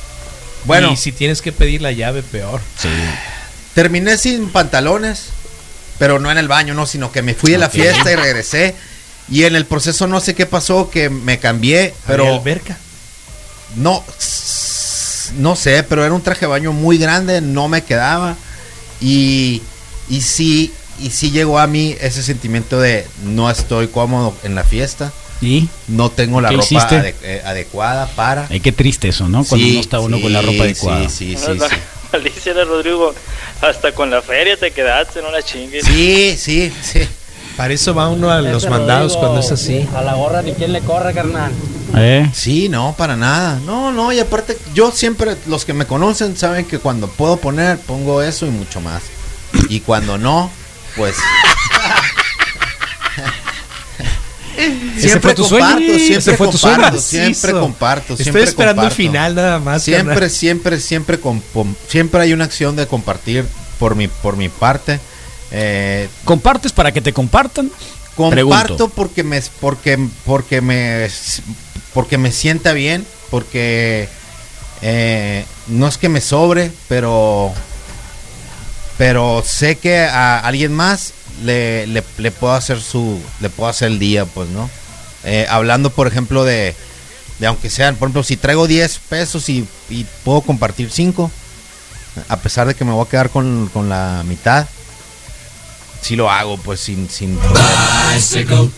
Bueno, 0.65 0.93
Y 0.93 0.97
si 0.97 1.13
tienes 1.13 1.41
que 1.43 1.53
pedir 1.53 1.81
la 1.83 1.93
llave, 1.93 2.23
peor. 2.23 2.61
sí. 2.81 2.89
terminé 3.75 4.19
sin 4.19 4.51
pantalones, 4.51 5.27
pero 5.99 6.19
no 6.19 6.31
en 6.31 6.39
el 6.39 6.49
baño, 6.49 6.75
no, 6.75 6.87
sino 6.87 7.13
que 7.13 7.23
me 7.23 7.35
fui 7.35 7.53
de 7.53 7.59
la 7.59 7.71
fiesta 7.71 8.11
y 8.13 8.17
regresé. 8.17 8.75
Y 9.31 9.45
en 9.45 9.55
el 9.57 9.67
proceso 9.67 10.07
no 10.07 10.21
sé 10.21 10.35
qué 10.35 10.47
pasó, 10.47 10.91
que 10.91 11.11
me 11.11 11.39
cambié, 11.39 11.95
Pero 12.07 12.25
pero 12.25 12.35
alberca. 12.37 12.77
no, 13.77 14.03
no 15.37 15.55
sé, 15.57 15.83
pero 15.83 16.05
era 16.05 16.15
un 16.15 16.23
traje 16.23 16.41
de 16.43 16.47
baño 16.47 16.73
muy 16.73 16.99
grande, 16.99 17.41
no 17.41 17.69
me 17.69 17.83
quedaba. 17.85 18.37
Y, 19.01 19.63
y 20.09 20.23
sí, 20.23 20.73
y 20.99 21.11
sí 21.11 21.31
llegó 21.31 21.59
a 21.59 21.67
mí 21.67 21.95
ese 22.01 22.23
sentimiento 22.23 22.81
de 22.81 23.07
no 23.25 23.51
estoy 23.51 23.89
cómodo 23.89 24.35
en 24.43 24.55
la 24.55 24.65
fiesta, 24.65 25.13
¿Y? 25.41 25.69
no 25.87 26.11
tengo 26.11 26.41
la 26.41 26.49
¿Qué 26.49 26.57
ropa 26.57 27.03
eh, 27.23 27.43
adecuada 27.45 28.07
para. 28.09 28.47
Ay, 28.51 28.61
qué 28.61 28.73
triste 28.73 29.09
eso, 29.09 29.29
¿no? 29.29 29.45
Cuando 29.45 29.67
Sí, 29.67 29.75
no 29.75 29.81
está 29.81 30.01
uno 30.01 30.17
sí, 30.17 30.23
con 30.23 30.33
la 30.33 30.43
ropa 30.43 30.65
adecuada. 30.65 31.09
Sí, 31.09 31.37
sí, 31.37 31.37
sí. 31.37 31.53
no, 31.57 31.69
sí. 31.69 31.75
Alicia 32.13 32.55
Rodrigo, 32.65 33.15
hasta 33.61 33.93
con 33.93 34.11
la 34.11 34.23
feria 34.23 34.57
te 34.57 34.71
quedaste, 34.71 35.21
no 35.23 35.31
la 35.31 35.43
chingues. 35.43 35.85
Sí, 35.85 36.37
sí, 36.39 36.73
sí. 36.83 37.01
Para 37.57 37.75
eso 37.75 37.93
va 37.93 38.09
uno 38.09 38.31
a 38.31 38.41
los 38.41 38.69
mandados 38.69 39.17
cuando 39.17 39.41
es 39.41 39.51
así. 39.51 39.87
A 39.95 40.01
la 40.03 40.15
gorra 40.15 40.43
ni 40.43 40.53
quien 40.53 40.73
le 40.73 40.81
corre, 40.81 41.13
carnal. 41.13 41.53
¿Eh? 41.97 42.31
Sí, 42.33 42.69
no, 42.69 42.95
para 42.97 43.17
nada. 43.17 43.59
No, 43.67 43.91
no, 43.91 44.13
y 44.13 44.21
aparte, 44.21 44.57
yo 44.75 44.93
siempre, 44.93 45.37
los 45.47 45.65
que 45.65 45.73
me 45.75 45.85
conocen 45.85 46.37
saben 46.37 46.67
que 46.67 46.79
cuando 46.79 47.09
puedo 47.09 47.37
poner, 47.39 47.79
pongo 47.79 48.23
eso 48.23 48.47
y 48.47 48.51
mucho 48.51 48.81
más. 48.81 49.03
Y 49.69 49.81
cuando 49.81 50.19
no, 50.19 50.51
pues. 50.97 51.17
¿Ese 54.97 55.21
fue 55.21 55.35
tu 55.35 55.45
sueño? 55.45 55.67
comparto, 55.67 55.93
¿Ese 55.93 56.07
siempre 56.07 56.37
fue 56.37 56.47
tu 56.49 56.59
comparto, 56.59 57.01
siempre 57.01 57.53
comparto, 57.53 58.13
Estoy 58.15 58.25
siempre 58.25 58.45
esperando 58.45 58.83
el 58.83 58.91
final 58.91 59.35
nada 59.35 59.59
más. 59.59 59.83
Siempre, 59.83 60.15
carnal. 60.15 60.31
siempre, 60.31 60.81
siempre, 60.81 61.19
siempre 61.89 62.21
hay 62.21 62.33
una 62.33 62.45
acción 62.45 62.77
de 62.77 62.87
compartir 62.87 63.45
por 63.79 63.95
mi, 63.95 64.09
por 64.09 64.37
mi 64.37 64.49
parte. 64.49 65.01
Eh, 65.51 66.09
¿Compartes 66.25 66.73
para 66.73 66.93
que 66.93 67.01
te 67.01 67.13
compartan? 67.13 67.71
Comparto 68.15 68.67
Pregunto. 68.77 68.89
porque 68.89 69.23
me 69.23 69.41
porque 69.61 69.99
porque 70.25 70.61
me 70.61 71.09
porque 71.95 72.19
me 72.19 72.33
sienta 72.33 72.73
bien, 72.73 73.07
porque 73.31 74.09
eh, 74.83 75.45
no 75.69 75.87
es 75.87 75.99
que 75.99 76.09
me 76.09 76.21
sobre, 76.21 76.73
pero 76.89 77.53
pero 78.99 79.43
sé 79.47 79.79
que 79.79 80.01
a 80.01 80.41
alguien 80.41 80.75
más 80.75 81.13
le, 81.45 81.87
le, 81.87 82.05
le 82.19 82.31
puedo 82.33 82.53
hacer 82.53 82.81
su 82.81 83.21
le 83.41 83.49
puedo 83.49 83.71
hacer 83.71 83.89
el 83.89 83.99
día, 83.99 84.27
pues, 84.27 84.49
¿no? 84.51 84.69
Eh, 85.25 85.47
hablando, 85.49 85.91
por 85.91 86.07
ejemplo, 86.09 86.45
de, 86.45 86.75
de 87.39 87.47
aunque 87.47 87.71
sean, 87.71 87.97
por 87.97 88.09
ejemplo, 88.09 88.25
si 88.25 88.37
traigo 88.37 88.67
10 88.67 88.99
pesos 89.09 89.49
y, 89.49 89.67
y 89.89 90.05
puedo 90.25 90.41
compartir 90.43 90.91
5, 90.91 91.31
a 92.29 92.37
pesar 92.39 92.67
de 92.67 92.75
que 92.75 92.85
me 92.85 92.93
voy 92.93 93.07
a 93.07 93.09
quedar 93.09 93.31
con, 93.31 93.71
con 93.73 93.89
la 93.89 94.23
mitad, 94.27 94.67
sí 96.01 96.17
lo 96.17 96.31
hago, 96.31 96.57
pues, 96.59 96.81
sin, 96.81 97.09
sin 97.09 97.37
problema. 97.37 98.13
Bicycle, 98.15 98.71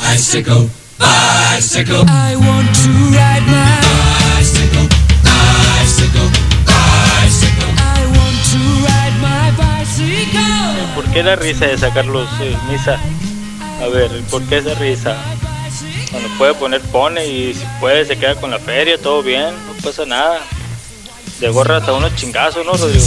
bicycle, 0.00 0.68
bicycle. 0.98 2.04
I 2.08 2.36
want 2.36 2.74
to 2.76 2.88
ride 3.10 3.46
my 3.46 3.69
qué 11.12 11.22
la 11.22 11.36
risa 11.36 11.66
de 11.66 11.78
sacarlos 11.78 12.28
eh, 12.40 12.56
misa? 12.70 12.98
A 13.82 13.88
ver, 13.88 14.10
¿por 14.30 14.42
qué 14.44 14.58
esa 14.58 14.74
risa? 14.74 15.16
Cuando 16.10 16.28
puede 16.38 16.54
poner, 16.54 16.80
pone 16.82 17.26
y 17.26 17.54
si 17.54 17.64
puede 17.80 18.04
se 18.04 18.16
queda 18.18 18.34
con 18.36 18.50
la 18.50 18.58
feria, 18.58 18.98
todo 18.98 19.22
bien, 19.22 19.46
no 19.66 19.72
pasa 19.82 20.04
nada. 20.04 20.40
De 21.40 21.48
gorra 21.48 21.78
hasta 21.78 21.92
unos 21.94 22.14
chingazos, 22.16 22.64
¿no, 22.66 22.72
Rodrigo? 22.72 23.04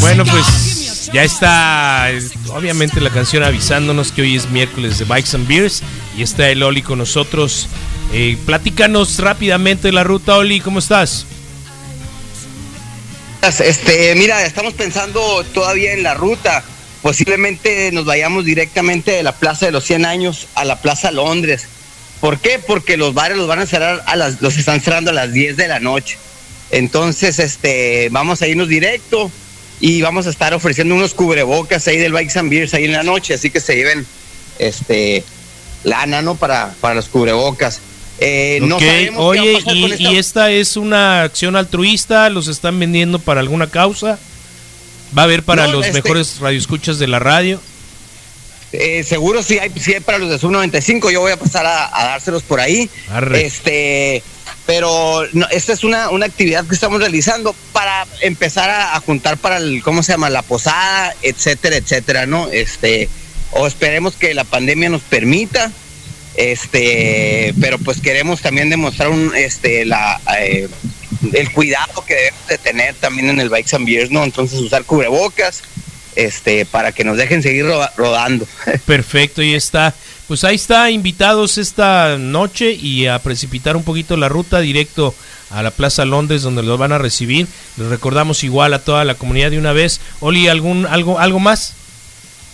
Bueno, 0.00 0.24
pues 0.24 0.44
"God, 0.44 0.52
give 0.64 0.82
me 0.82 0.88
a 1.10 1.12
ya 1.14 1.22
está, 1.24 2.10
es- 2.10 2.32
obviamente 2.50 3.00
la 3.00 3.10
canción 3.10 3.42
avisándonos 3.42 4.12
que 4.12 4.22
hoy 4.22 4.36
es 4.36 4.50
miércoles 4.50 4.98
de 4.98 5.04
Bikes 5.06 5.34
and 5.34 5.46
Beers 5.48 5.82
y 6.16 6.22
está 6.22 6.48
el 6.50 6.62
Oli 6.62 6.82
con 6.82 6.98
nosotros. 6.98 7.68
Eh, 8.12 8.38
platícanos 8.46 9.18
rápidamente 9.18 9.92
la 9.92 10.02
ruta, 10.02 10.36
Oli, 10.36 10.60
¿cómo 10.60 10.78
estás? 10.78 11.26
Este, 13.42 14.14
mira, 14.16 14.44
estamos 14.44 14.74
pensando 14.74 15.44
todavía 15.54 15.92
en 15.92 16.02
la 16.02 16.14
ruta. 16.14 16.64
Posiblemente 17.02 17.92
nos 17.92 18.04
vayamos 18.04 18.44
directamente 18.44 19.12
de 19.12 19.22
la 19.22 19.32
Plaza 19.32 19.66
de 19.66 19.72
los 19.72 19.84
100 19.84 20.04
años 20.04 20.48
a 20.54 20.64
la 20.64 20.80
Plaza 20.80 21.10
Londres. 21.10 21.66
¿Por 22.20 22.40
qué? 22.40 22.58
Porque 22.58 22.96
los 22.96 23.14
bares 23.14 23.36
los 23.36 23.46
van 23.46 23.60
a 23.60 23.66
cerrar 23.66 24.02
a 24.06 24.16
las, 24.16 24.40
los 24.40 24.56
están 24.56 24.80
cerrando 24.80 25.10
a 25.10 25.14
las 25.14 25.32
10 25.32 25.56
de 25.56 25.68
la 25.68 25.78
noche. 25.78 26.18
Entonces, 26.70 27.38
este, 27.38 28.08
vamos 28.10 28.42
a 28.42 28.48
irnos 28.48 28.68
directo 28.68 29.30
y 29.80 30.02
vamos 30.02 30.26
a 30.26 30.30
estar 30.30 30.52
ofreciendo 30.54 30.94
unos 30.94 31.14
cubrebocas 31.14 31.86
ahí 31.86 31.98
del 31.98 32.12
Bikes 32.12 32.38
and 32.38 32.50
Beers 32.50 32.74
ahí 32.74 32.86
en 32.86 32.92
la 32.92 33.04
noche, 33.04 33.34
así 33.34 33.50
que 33.50 33.60
se 33.60 33.76
lleven, 33.76 34.04
este, 34.58 35.22
lana, 35.84 36.20
¿no? 36.20 36.34
Para, 36.34 36.74
para 36.80 36.96
los 36.96 37.08
cubrebocas. 37.08 37.80
Eh, 38.20 38.58
no 38.62 38.76
Ok, 38.76 38.82
sabemos 38.82 39.10
qué 39.10 39.10
va 39.16 39.22
a 39.22 39.26
oye, 39.26 39.52
pasar 39.54 39.76
y, 39.76 39.80
con 39.82 39.92
esta- 39.92 40.02
y 40.02 40.16
esta 40.16 40.50
es 40.50 40.76
una 40.76 41.22
acción 41.22 41.56
altruista? 41.56 42.28
¿Los 42.30 42.48
están 42.48 42.78
vendiendo 42.78 43.18
para 43.18 43.40
alguna 43.40 43.68
causa? 43.70 44.18
¿Va 45.16 45.22
a 45.22 45.24
haber 45.24 45.42
para 45.42 45.66
No, 45.66 45.74
los 45.74 45.86
este- 45.86 46.02
mejores 46.02 46.38
radioescuchas 46.40 46.98
de 46.98 47.06
la 47.06 47.18
radio? 47.18 47.60
Eh, 48.72 49.02
seguro 49.02 49.42
sí 49.42 49.58
hay, 49.58 49.70
sí 49.80 49.94
hay 49.94 50.00
para 50.00 50.18
los 50.18 50.28
de 50.28 50.38
Sub 50.38 50.50
95, 50.50 51.10
yo 51.10 51.20
voy 51.20 51.32
a 51.32 51.38
pasar 51.38 51.64
a, 51.64 51.86
a 51.98 52.04
dárselos 52.04 52.42
por 52.42 52.60
ahí. 52.60 52.90
Arre. 53.10 53.46
Este, 53.46 54.22
pero 54.66 55.22
no, 55.32 55.46
esta 55.50 55.72
es 55.72 55.84
una, 55.84 56.10
una 56.10 56.26
actividad 56.26 56.66
que 56.66 56.74
estamos 56.74 57.00
realizando 57.00 57.54
para 57.72 58.06
empezar 58.20 58.68
a, 58.68 58.94
a 58.96 59.00
juntar 59.00 59.38
para 59.38 59.56
el, 59.56 59.82
¿cómo 59.82 60.02
se 60.02 60.12
llama? 60.12 60.28
La 60.28 60.42
posada, 60.42 61.14
etcétera, 61.22 61.76
etcétera, 61.76 62.26
¿no? 62.26 62.48
Este, 62.50 63.08
o 63.52 63.66
esperemos 63.66 64.16
que 64.16 64.34
la 64.34 64.44
pandemia 64.44 64.90
nos 64.90 65.00
permita. 65.00 65.72
Este, 66.38 67.52
pero 67.60 67.78
pues 67.78 68.00
queremos 68.00 68.40
también 68.40 68.70
demostrar 68.70 69.08
un, 69.08 69.34
este, 69.34 69.84
la, 69.84 70.20
eh, 70.38 70.68
el 71.32 71.50
cuidado 71.52 72.04
que 72.06 72.14
debemos 72.14 72.46
de 72.48 72.58
tener 72.58 72.94
también 72.94 73.28
en 73.30 73.40
el 73.40 73.48
Bikes 73.50 73.74
and 73.74 73.84
Beers, 73.84 74.12
¿no? 74.12 74.22
Entonces 74.22 74.60
usar 74.60 74.84
cubrebocas, 74.84 75.62
este, 76.14 76.64
para 76.64 76.92
que 76.92 77.02
nos 77.02 77.16
dejen 77.16 77.42
seguir 77.42 77.64
roda- 77.66 77.92
rodando. 77.96 78.46
Perfecto, 78.86 79.42
y 79.42 79.54
está. 79.54 79.94
Pues 80.28 80.44
ahí 80.44 80.54
está, 80.54 80.90
invitados 80.92 81.58
esta 81.58 82.16
noche 82.18 82.70
y 82.72 83.06
a 83.06 83.18
precipitar 83.18 83.76
un 83.76 83.82
poquito 83.82 84.16
la 84.16 84.28
ruta 84.28 84.60
directo 84.60 85.14
a 85.50 85.62
la 85.62 85.70
Plaza 85.72 86.04
Londres 86.04 86.42
donde 86.42 86.62
los 86.62 86.78
van 86.78 86.92
a 86.92 86.98
recibir. 86.98 87.48
Les 87.78 87.88
recordamos 87.88 88.44
igual 88.44 88.74
a 88.74 88.78
toda 88.84 89.04
la 89.04 89.14
comunidad 89.16 89.50
de 89.50 89.58
una 89.58 89.72
vez. 89.72 90.00
Oli, 90.20 90.46
¿algún, 90.46 90.86
algo, 90.86 91.18
algo 91.18 91.40
más? 91.40 91.74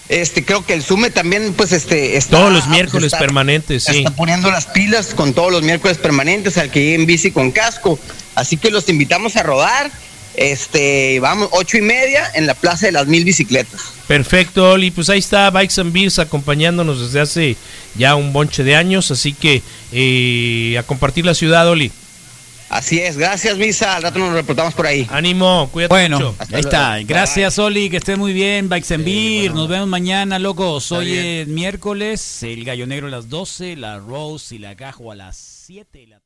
Este, 0.09 0.45
creo 0.45 0.65
que 0.67 0.75
el 0.75 0.83
Sume 0.83 1.11
también, 1.11 1.55
pues, 1.55 1.73
este, 1.73 2.17
está, 2.17 2.37
Todos 2.37 2.53
los 2.53 2.69
miércoles 2.69 3.07
está- 3.07 3.19
permanentes, 3.19 3.85
sí. 3.85 3.99
Está 3.99 4.11
poniendo 4.11 4.51
las 4.51 4.67
pilas 4.67 5.15
con 5.15 5.33
todos 5.33 5.51
los 5.51 5.63
miércoles 5.63 5.97
permanentes 5.99 6.59
al 6.59 6.71
que 6.71 6.81
llegue 6.81 6.95
en 6.97 7.07
bici 7.07 7.31
con 7.31 7.51
casco. 7.51 7.99
Así 8.35 8.57
que 8.59 8.71
los 8.71 8.89
invitamos 8.89 9.37
a 9.37 9.43
rodar. 9.43 9.91
Este, 10.37 11.21
vamos, 11.21 11.49
ocho 11.53 11.77
y 11.79 11.81
media 11.81 12.29
en 12.35 12.47
la 12.47 12.55
Plaza 12.55 12.87
de 12.87 12.93
las 12.93 13.07
Mil 13.07 13.25
Bicicletas. 13.25 13.81
Perfecto, 14.09 14.73
Oli. 14.73 14.91
Pues 14.91 15.09
ahí 15.09 15.21
está 15.21 15.49
Bikes 15.51 15.81
and 15.81 15.93
Beers 15.93 16.19
acompañándonos 16.19 17.01
desde 17.01 17.21
hace 17.21 17.57
ya 17.95 18.17
un 18.17 18.33
bonche 18.33 18.65
de 18.65 18.75
años. 18.75 19.11
Así 19.13 19.33
que 19.33 19.63
eh, 19.93 20.77
a 20.79 20.83
compartir 20.83 21.25
la 21.25 21.35
ciudad, 21.35 21.69
Oli. 21.69 21.93
Así 22.75 22.99
es, 22.99 23.17
gracias, 23.17 23.57
Misa. 23.57 23.95
Al 23.95 24.03
rato 24.03 24.19
nos 24.19 24.33
reportamos 24.33 24.75
por 24.75 24.85
ahí. 24.85 25.07
Ánimo, 25.09 25.69
cuídate 25.71 25.95
Bueno, 25.95 26.17
mucho. 26.19 26.35
Ahí 26.53 26.59
está. 26.59 26.99
Gracias, 27.05 27.57
Oli, 27.61 27.89
que 27.89 27.99
estés 27.99 28.19
muy 28.19 28.33
bien. 28.33 28.69
Bikes 28.69 28.93
and 28.93 29.05
Beer. 29.05 29.55
Nos 29.55 29.69
vemos 29.69 29.87
mañana, 29.87 30.41
locos. 30.41 30.91
Hoy 30.91 31.17
es 31.17 31.47
miércoles. 31.47 32.43
El 32.43 32.65
Gallo 32.65 32.89
Negro 32.89 33.07
a 33.07 33.11
las 33.11 33.29
12, 33.29 33.77
la 33.77 34.01
Rose 34.01 34.57
y 34.57 34.59
la 34.59 34.75
Gajo 34.75 35.13
a 35.13 35.15
las 35.15 35.37
7. 35.37 36.05
La... 36.09 36.25